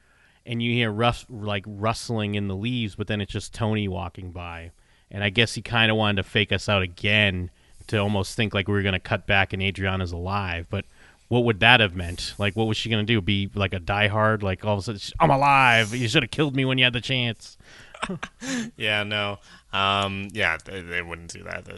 [0.44, 4.32] and you hear rus- like rustling in the leaves, but then it's just Tony walking
[4.32, 4.70] by.
[5.10, 7.50] And I guess he kind of wanted to fake us out again
[7.88, 10.66] to almost think like we were going to cut back and Adriana's alive.
[10.70, 10.84] But
[11.28, 12.34] what would that have meant?
[12.38, 13.20] Like, what was she going to do?
[13.20, 14.42] Be like a diehard?
[14.42, 15.94] Like, all of a sudden, I'm alive.
[15.94, 17.56] You should have killed me when you had the chance.
[18.76, 19.38] Yeah, no.
[19.72, 21.68] Um, yeah, they, they wouldn't do that.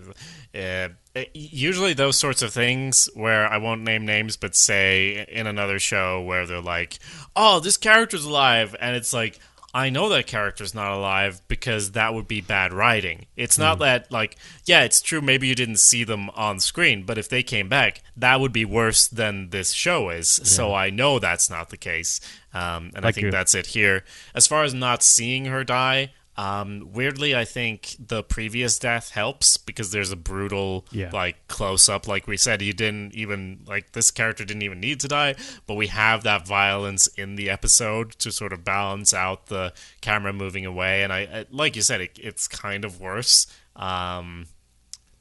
[1.15, 5.79] Uh, usually, those sorts of things where I won't name names, but say in another
[5.79, 6.99] show where they're like,
[7.37, 9.39] "Oh, this character's alive," and it's like.
[9.77, 13.27] I know that character's not alive because that would be bad writing.
[13.37, 15.21] It's not that like, yeah, it's true.
[15.21, 18.65] Maybe you didn't see them on screen, but if they came back, that would be
[18.65, 20.29] worse than this show is.
[20.45, 22.21] So I know that's not the case,
[22.55, 24.05] um, and I think you- that's it here.
[24.35, 29.57] As far as not seeing her die, um, weirdly, I think the previous death helps
[29.57, 31.11] because there's a brutal, Yeah.
[31.13, 32.09] like close up.
[32.09, 35.75] Like we said, he didn't even like this character didn't even need to die, but
[35.75, 40.67] we have that violence in the episode to sort of balance out the camera moving
[40.67, 41.03] away.
[41.05, 43.47] And I, I like you said, it, it's kind of worse.
[43.77, 44.47] Um,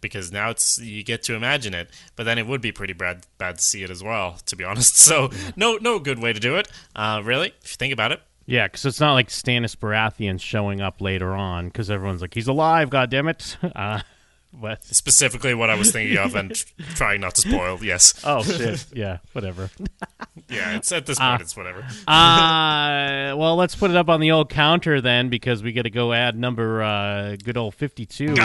[0.01, 3.25] because now it's you get to imagine it, but then it would be pretty bad
[3.37, 4.95] bad to see it as well, to be honest.
[5.03, 7.53] So no no good way to do it, uh, really.
[7.63, 11.33] If you think about it, Yeah, because it's not like Stannis Baratheon showing up later
[11.33, 13.57] on because everyone's like, he's alive, goddammit.
[13.75, 14.01] Uh,
[14.53, 16.53] but, specifically what I was thinking of, and
[16.95, 17.79] trying not to spoil.
[17.81, 18.85] Yes, oh, shit.
[18.93, 19.71] Yeah, whatever.
[20.47, 20.75] yeah.
[20.75, 21.79] It's at this point, it's whatever.
[22.07, 25.89] Uh, well, let's put it up on the old counter then because we got to
[25.89, 28.35] go add number uh, good old 52.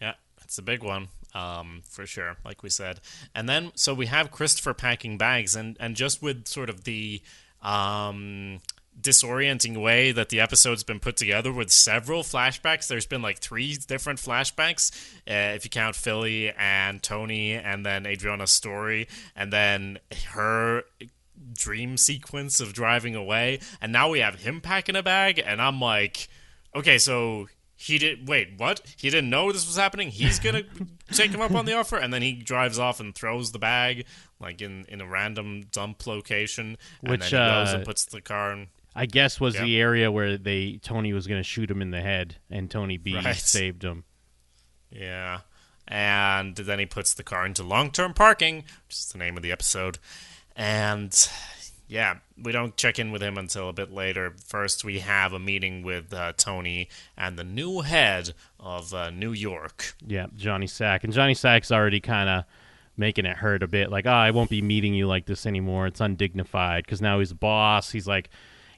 [0.00, 2.36] Yeah, it's a big one, um, for sure.
[2.44, 3.00] Like we said,
[3.34, 7.20] and then so we have Christopher packing bags, and and just with sort of the
[7.62, 8.60] um,
[9.00, 12.86] disorienting way that the episode's been put together with several flashbacks.
[12.86, 14.92] There's been like three different flashbacks,
[15.28, 20.84] uh, if you count Philly and Tony, and then Adriana's story, and then her
[21.52, 25.80] dream sequence of driving away, and now we have him packing a bag, and I'm
[25.80, 26.28] like,
[26.74, 27.48] okay, so
[27.84, 28.80] he did wait, what?
[28.96, 30.08] He didn't know this was happening.
[30.08, 30.62] He's gonna
[31.12, 34.06] take him up on the offer, and then he drives off and throws the bag
[34.40, 38.04] like in in a random dump location, and Which, then he goes uh, and puts
[38.06, 38.68] the car in.
[38.94, 39.64] I guess was Yeah.
[39.64, 43.14] the area where they Tony was to shoot him in the head, and Tony B
[43.16, 43.36] Right.
[43.36, 44.04] saved him.
[44.90, 45.40] Yeah.
[45.86, 49.42] And then he puts the car into long term parking, which is the name of
[49.42, 49.98] the episode.
[50.56, 51.12] And
[51.88, 54.34] yeah, we don't check in with him until a bit later.
[54.44, 59.32] First, we have a meeting with uh, Tony and the new head of uh, New
[59.32, 59.94] York.
[60.06, 62.44] Yeah, Johnny Sack, and Johnny Sack's already kind of
[62.96, 63.90] making it hurt a bit.
[63.90, 65.86] Like, oh, I won't be meeting you like this anymore.
[65.86, 67.90] It's undignified because now he's a boss.
[67.92, 68.30] He's like,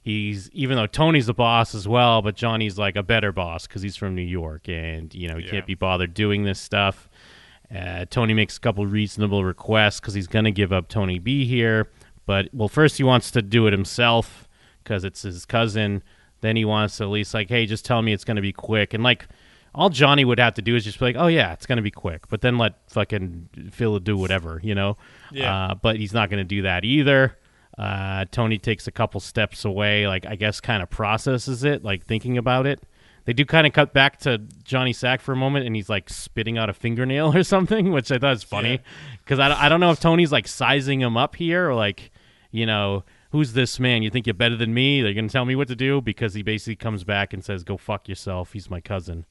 [0.03, 3.83] he's even though Tony's the boss as well, but Johnny's like a better boss because
[3.83, 5.51] he's from New York, and you know he Yeah.
[5.51, 7.09] can't be bothered doing this stuff.
[7.75, 11.45] Uh, Tony makes a couple reasonable requests because he's going to give up Tony B
[11.47, 11.89] here,
[12.27, 14.49] but well, first he wants to do it himself
[14.83, 16.03] because it's his cousin.
[16.43, 18.53] Then he wants to at least like, hey, just tell me it's going to be
[18.53, 19.27] quick, and like
[19.75, 21.83] all Johnny would have to do is just be like, oh yeah, it's going to
[21.83, 24.97] be quick, but then let fucking Phil do whatever, you know.
[25.31, 25.55] Yeah.
[25.71, 27.37] Uh, but he's not going to do that either.
[27.77, 32.07] Uh, Tony takes a couple steps away, like I guess, kind of processes it, like
[32.07, 32.81] thinking about it.
[33.27, 36.09] They do kind of cut back to Johnny Sack for a moment, and he's like
[36.09, 38.79] spitting out a fingernail or something, which I thought was funny Yeah.
[39.25, 42.13] because I, I don't know if Tony's like sizing him up here or like,
[42.59, 44.03] you know, who's this man?
[44.03, 45.03] You think you're better than me?
[45.03, 47.77] They're gonna tell me what to do because he basically comes back and says, "Go
[47.77, 49.27] fuck yourself." He's my cousin.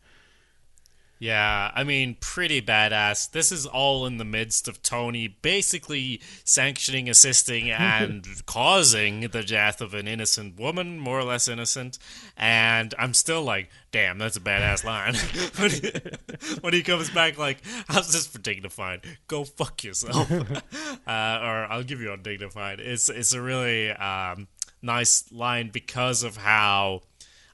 [1.25, 3.31] Yeah, I mean, pretty badass.
[3.31, 9.81] This is all in the midst of Tony basically sanctioning, assisting, and causing the death
[9.81, 11.97] of an innocent woman, more or less innocent.
[12.37, 15.15] And I'm still like, damn, that's a badass line.
[15.57, 17.57] when, he, when he comes back, like,
[17.87, 19.01] how's this for dignified?
[19.27, 20.31] Go fuck yourself.
[20.31, 20.45] uh,
[21.07, 22.79] or I'll give you undignified.
[22.79, 24.47] It's, it's a really um,
[24.83, 27.01] nice line because of how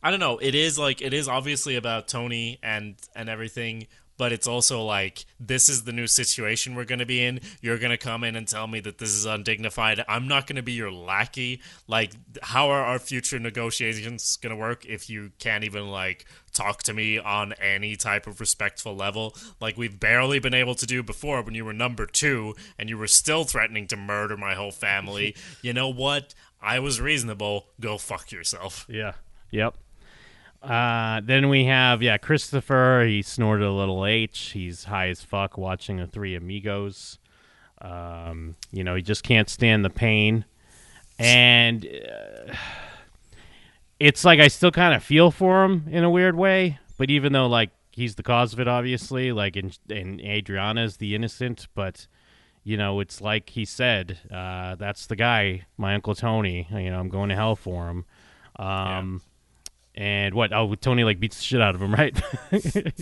[0.04, 0.38] I don't know.
[0.38, 3.88] It is like it is obviously about Tony and and everything,
[4.18, 7.39] but it's also like this is the new situation we're going to be in.
[7.62, 10.04] You're going to come in and tell me that this is undignified.
[10.08, 11.62] I'm not going to be your lackey.
[11.88, 16.84] Like how are our future negotiations going to work if you can't even like talk
[16.84, 21.02] to me on any type of respectful level like we've barely been able to do
[21.02, 24.72] before when you were number 2 and you were still threatening to murder my whole
[24.72, 25.36] family.
[25.62, 26.34] you know what?
[26.62, 27.68] I was reasonable.
[27.80, 28.86] Go fuck yourself.
[28.89, 29.14] Yeah.
[29.52, 29.76] Yep.
[30.62, 33.03] Uh, then we have yeah Christopher.
[33.07, 34.51] He snorted a little H.
[34.53, 37.18] He's high as fuck watching the Three Amigos.
[37.82, 40.45] Um, you know he just can't stand the pain,
[41.18, 42.53] and uh,
[43.99, 46.78] it's like I still kind of feel for him in a weird way.
[46.97, 50.97] But even though like he's the cause of it, obviously, like and and Adriana is
[50.97, 52.05] the innocent, but
[52.64, 56.68] you know it's like he said, uh, that's the guy, my uncle Tony.
[56.70, 58.05] You know I'm going to hell for him.
[58.57, 59.22] Um,
[60.02, 60.52] and what?
[60.52, 62.20] Oh, Tony like beats the shit out of him, right?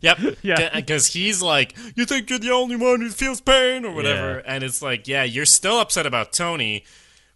[0.00, 0.18] Yep.
[0.42, 0.74] Yeah.
[0.74, 4.36] Because he's like, you think you're the only one who feels pain or whatever.
[4.36, 4.54] Yeah.
[4.54, 6.84] And it's like, yeah, you're still upset about Tony,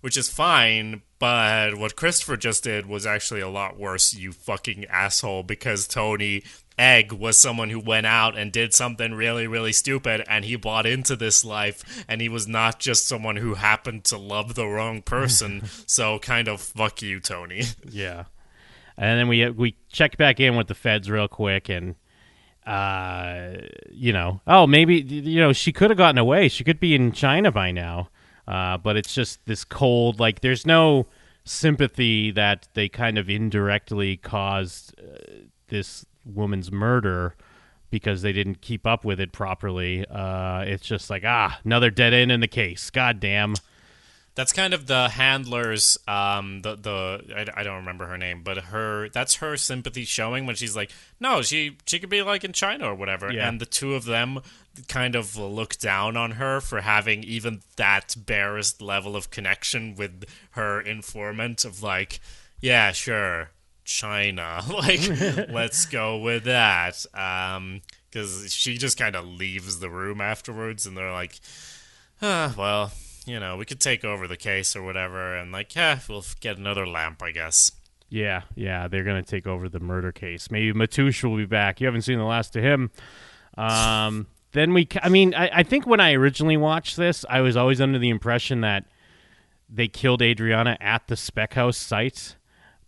[0.00, 1.02] which is fine.
[1.18, 6.42] But what Christopher just did was actually a lot worse, you fucking asshole, because Tony
[6.78, 10.84] Egg was someone who went out and did something really, really stupid, and he bought
[10.84, 15.00] into this life, and he was not just someone who happened to love the wrong
[15.00, 15.62] person.
[15.86, 17.62] so, kind of, fuck you, Tony.
[17.88, 18.24] yeah.
[18.98, 21.94] And then we we check back in with the feds real quick, and
[22.66, 23.58] uh,
[23.90, 26.48] you know, oh maybe you know she could have gotten away.
[26.48, 28.08] She could be in China by now.
[28.48, 31.06] Uh, but it's just this cold, like there's no
[31.44, 35.18] sympathy that they kind of indirectly caused uh,
[35.68, 37.34] this woman's murder
[37.90, 40.04] because they didn't keep up with it properly.
[40.06, 42.90] Uh, it's just like ah, another dead end in the case.
[42.90, 43.54] God damn.
[44.36, 47.24] That's kind of the handler's, um, the the
[47.54, 50.92] I, I don't remember her name, but her that's her sympathy showing when she's like,
[51.18, 53.48] no, she she could be like in China or whatever, Yeah.
[53.48, 54.40] and the two of them
[54.88, 60.24] kind of look down on her for having even that barest level of connection with
[60.50, 62.20] her informant of like,
[62.60, 63.48] yeah, sure,
[63.86, 65.00] China, like
[65.50, 67.80] let's go with that, um,
[68.10, 71.40] because she just kind of leaves the room afterwards, and they're like,
[72.20, 72.92] ah, well
[73.26, 76.58] you know, we could take over the case or whatever, and like, yeah, we'll get
[76.58, 77.72] another lamp, I guess.
[78.08, 80.50] Yeah, yeah, they're gonna take over the murder case.
[80.50, 81.80] Maybe Matush will be back.
[81.80, 82.90] You haven't seen the last of him.
[83.58, 87.56] Um, then we, I mean, I, I think when I originally watched this, I was
[87.56, 88.84] always under the impression that
[89.68, 92.36] they killed Adriana at the Spec House site.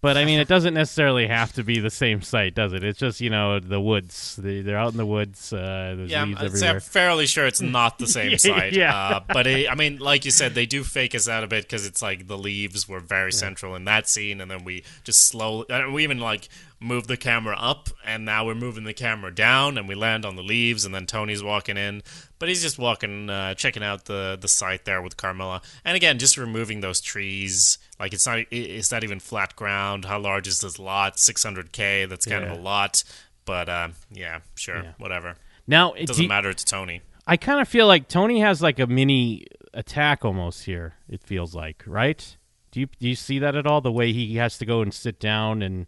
[0.01, 2.84] But I mean, it doesn't necessarily have to be the same site, does it?
[2.84, 4.36] It's just you know the woods.
[4.36, 5.53] They, they're out in the woods.
[5.53, 6.74] Uh, there's Yeah, I'm, leaves say everywhere.
[6.74, 8.74] I'm fairly sure it's not the same site.
[8.74, 8.94] Yeah.
[8.94, 11.64] Uh, but it, I mean, like you said, they do fake us out a bit
[11.64, 15.26] because it's like the leaves were very central in that scene, and then we just
[15.26, 16.49] slowly, uh, we even like
[16.80, 20.36] move the camera up, and now we're moving the camera down, and we land on
[20.36, 22.03] the leaves, and then Tony's walking in,
[22.39, 26.18] but he's just walking, uh, checking out the the site there with Carmela, and again,
[26.18, 27.78] just removing those trees.
[28.01, 30.05] Like it's not, it's not even flat ground.
[30.05, 31.16] How large is this lot?
[31.16, 32.09] 600k.
[32.09, 32.53] That's kind Yeah.
[32.53, 33.03] of a lot.
[33.45, 34.93] But uh, yeah, sure, Yeah.
[34.99, 35.36] whatever.
[35.66, 37.03] now, it Doesn't do- matter to Tony.
[37.26, 40.95] I kind of feel like Tony has like a mini attack almost here.
[41.09, 42.36] It feels like, right?
[42.70, 43.80] Do you do you see that at all?
[43.80, 45.86] The way he has to go and sit down, and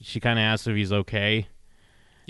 [0.00, 1.48] she kind of asks if he's okay.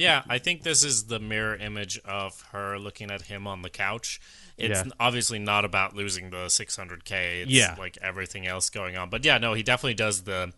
[0.01, 3.71] Yeah, I think this is the mirror image of her looking at him on the
[3.71, 4.21] couch.
[4.57, 4.93] It's Yeah.
[4.99, 7.43] obviously not about losing the 600k.
[7.43, 7.75] It's Yeah.
[7.79, 9.11] like everything else going on.
[9.11, 10.53] But yeah, no, he definitely does the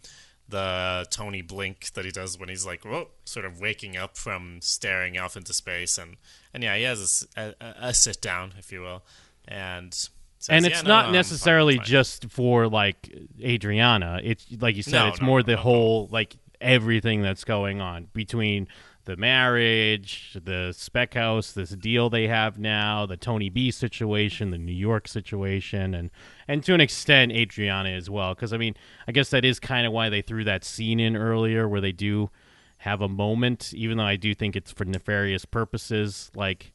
[0.49, 4.59] the Tony blink that he does when he's like, whoa, sort of waking up from
[4.61, 6.17] staring off into space, and
[6.53, 9.03] and yeah, he has a sit down, if you will,
[9.49, 10.11] and says,
[10.51, 13.09] and it's no, not no, I'm fine, necessarily fine." just for like
[13.41, 14.21] Adriana.
[14.23, 18.09] It's like you said, No, it's no, more the whole like everything that's going on
[18.13, 18.69] between
[19.05, 24.59] the marriage, the spec house, this deal they have now, the Tony B situation, the
[24.59, 26.11] New York situation, and
[26.47, 28.35] and to an extent Adriana as well.
[28.35, 28.75] Because I mean,
[29.09, 31.93] I guess that is kind of why they threw that scene in earlier where they
[31.93, 32.31] do
[32.79, 36.31] have a moment, even though I do think it's for nefarious purposes.
[36.35, 36.73] Like,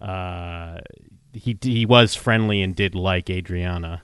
[0.00, 0.78] uh,
[1.32, 4.02] he he was friendly and did like Adriana.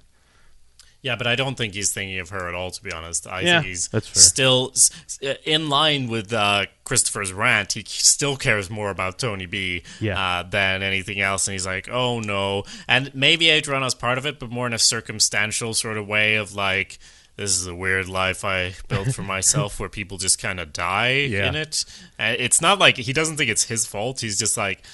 [1.02, 2.70] Yeah, but I don't think he's thinking of her at all.
[2.70, 7.72] To be honest, I Yeah, think he's still s- in line with uh, Christopher's rant.
[7.72, 10.20] He still cares more about Tony B Yeah.
[10.20, 14.38] uh, than anything else, and he's like, "Oh no!" And maybe Adriana's part of it,
[14.38, 16.98] but more in a circumstantial sort of way of like.
[17.34, 21.12] This is a weird life I built for myself where people just kind of die
[21.30, 21.48] Yeah.
[21.48, 21.86] in it.
[22.18, 24.20] And it's not like he doesn't think it's his fault.
[24.20, 24.84] He's just like,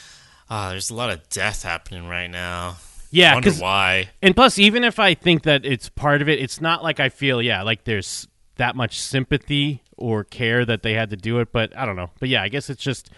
[0.48, 2.76] ah, there's a lot of death happening right now.
[3.10, 4.10] Yeah, Wonder 'cause- why.
[4.22, 7.08] And plus, even if I think that it's part of it, it's not like I
[7.08, 11.52] feel, yeah, like there's that much sympathy or care that they had to do it.
[11.52, 12.10] But I don't know.
[12.20, 13.10] But yeah, I guess it's just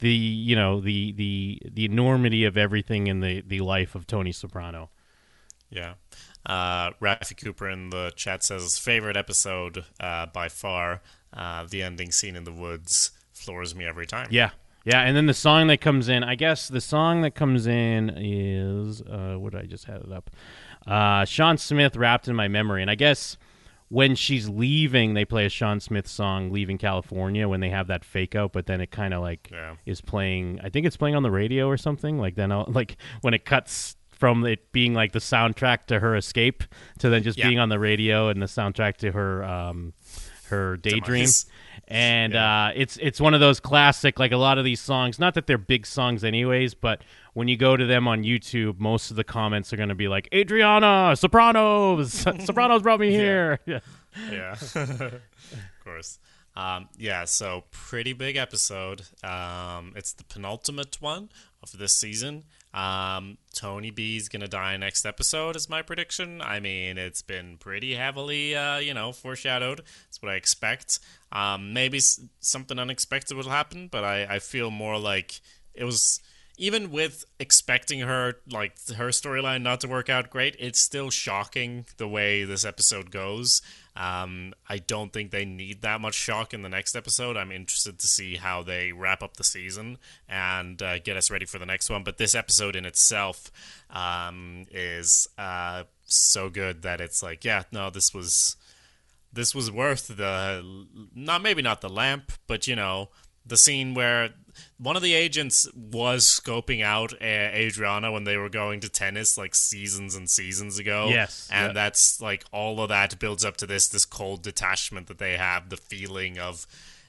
[0.00, 4.32] the you know the the the enormity of everything in the the life of Tony
[4.32, 4.90] Soprano.
[5.70, 5.94] Yeah.
[6.44, 11.00] Uh, Rafi Cooper in the chat says favorite episode uh, by far,
[11.32, 14.26] uh, the ending scene in the woods floors me every time.
[14.30, 14.50] Yeah,
[14.84, 15.02] yeah.
[15.02, 19.00] And then the song that comes in, I guess the song that comes in is
[19.02, 20.30] uh, what did I just had it up?
[20.86, 23.36] Uh, Shawn Smith wrapped in my memory, and I guess.
[23.88, 28.06] When she's leaving, they play a Shawn Smith song, "Leaving California," when they have that
[28.06, 28.54] fake out.
[28.54, 29.74] But then it kind of like Yeah.
[29.84, 30.60] is playing.
[30.64, 32.16] I think it's playing on the radio or something.
[32.18, 36.16] Like then, I'll, like when it cuts from it being like the soundtrack to her
[36.16, 36.64] escape
[37.00, 37.48] to then just Yeah.
[37.48, 39.92] being on the radio and the soundtrack to her um,
[40.52, 41.24] her daydream.
[41.24, 41.46] Demise.
[41.88, 42.66] And Yeah.
[42.66, 45.18] uh, it's it's one of those classic like a lot of these songs.
[45.18, 47.02] Not that they're big songs anyways, but
[47.34, 50.08] when you go to them on YouTube, most of the comments are going to be
[50.08, 52.12] like Adriana Sopranos.
[52.44, 53.58] Sopranos brought me here.
[53.66, 53.80] Yeah.
[54.30, 54.52] Yeah.
[54.74, 55.20] of
[55.84, 56.18] course.
[56.54, 59.02] Um, yeah, so pretty big episode.
[59.24, 61.30] Um, it's the penultimate one
[61.62, 62.44] of this season.
[62.74, 66.40] Um, Tony B's gonna die next episode, is my prediction.
[66.40, 69.82] I mean, it's been pretty heavily, uh, you know, foreshadowed.
[70.06, 70.98] That's what I expect.
[71.30, 75.40] Um, maybe s- something unexpected will happen, but I, I feel more like
[75.74, 76.20] it was
[76.62, 81.84] even with expecting her like her storyline not to work out great it's still shocking
[81.96, 83.60] the way this episode goes.
[83.94, 87.36] Um, i don't think they need that much shock in the next episode.
[87.36, 89.98] I'm interested to see how they wrap up the season
[90.28, 93.50] and uh, get us ready for the next one but this episode in itself
[93.90, 98.56] um, is uh, so good that it's like yeah no this was
[99.32, 103.08] this was worth the not maybe not the lamp, but you know
[103.44, 104.30] the scene where
[104.78, 109.38] one of the agents was scoping out uh, Adriana when they were going to tennis
[109.38, 111.08] like seasons and seasons ago.
[111.10, 111.72] Yes, and yeah.
[111.72, 115.68] that's like all of that builds up to this this cold detachment that they have,
[115.68, 116.66] the feeling of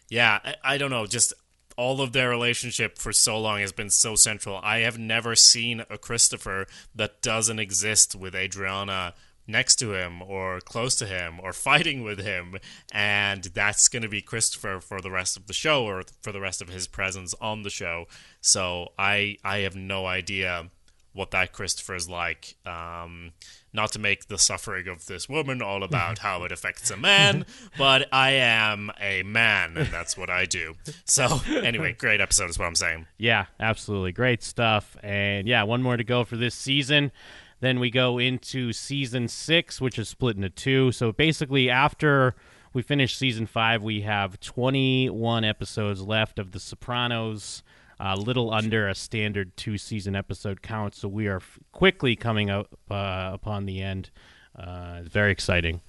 [0.10, 1.34] yeah, I, I don't know, just
[1.78, 4.60] all of their relationship for so long has been so central.
[4.64, 9.16] I have never seen a Christopher that doesn't exist with Adriana
[9.48, 12.58] next to him or close to him or fighting with him
[12.94, 16.40] and that's going to be Christopher for the rest of the show or for the
[16.40, 18.06] rest of his presence on the show.
[18.42, 20.70] So I I have no idea
[21.14, 22.56] what that Christopher is like.
[22.66, 23.32] Um,
[23.72, 27.46] not to make the suffering of this woman all about how it affects a man,
[27.78, 30.76] but I am a man, and that's what I do.
[31.06, 33.08] So, anyway, great episode is what I'm saying.
[33.18, 34.12] Yeah, absolutely.
[34.12, 34.98] Great stuff.
[35.02, 37.12] And yeah, one more to go for this season.
[37.64, 40.92] Then we go into season six, which is split into two.
[40.92, 42.36] So basically, after
[42.74, 47.64] we finish season five, we have 21 episodes left of The Sopranos,
[48.02, 50.94] a little under a standard two season episode count.
[50.94, 51.42] So we are
[51.72, 54.10] quickly coming up uh, upon the end.
[54.60, 55.80] Uh, it's very exciting.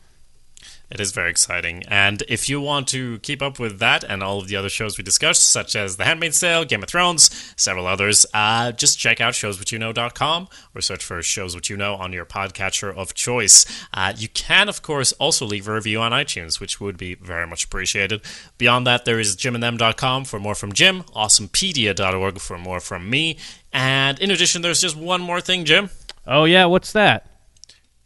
[0.90, 1.82] It is very exciting.
[1.88, 4.96] And if you want to keep up with that and all of the other shows
[4.96, 9.20] we discussed, such as The Handmaid's Tale, Game of Thrones, several others, uh, just check
[9.20, 13.66] out showswhatyouknow.com or search for Shows What You Know on your podcatcher of choice.
[13.92, 17.46] Uh, you can, of course, also leave a review on iTunes, which would be very
[17.46, 18.20] much appreciated.
[18.58, 23.38] Beyond that, there is jimandthem.com for more from Jim, awesomepedia.org for more from me.
[23.72, 25.90] And in addition, there's just one more thing, Jim.
[26.26, 26.66] Oh, yeah.
[26.66, 27.26] What's that?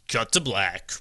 [0.07, 0.91] Cut to black.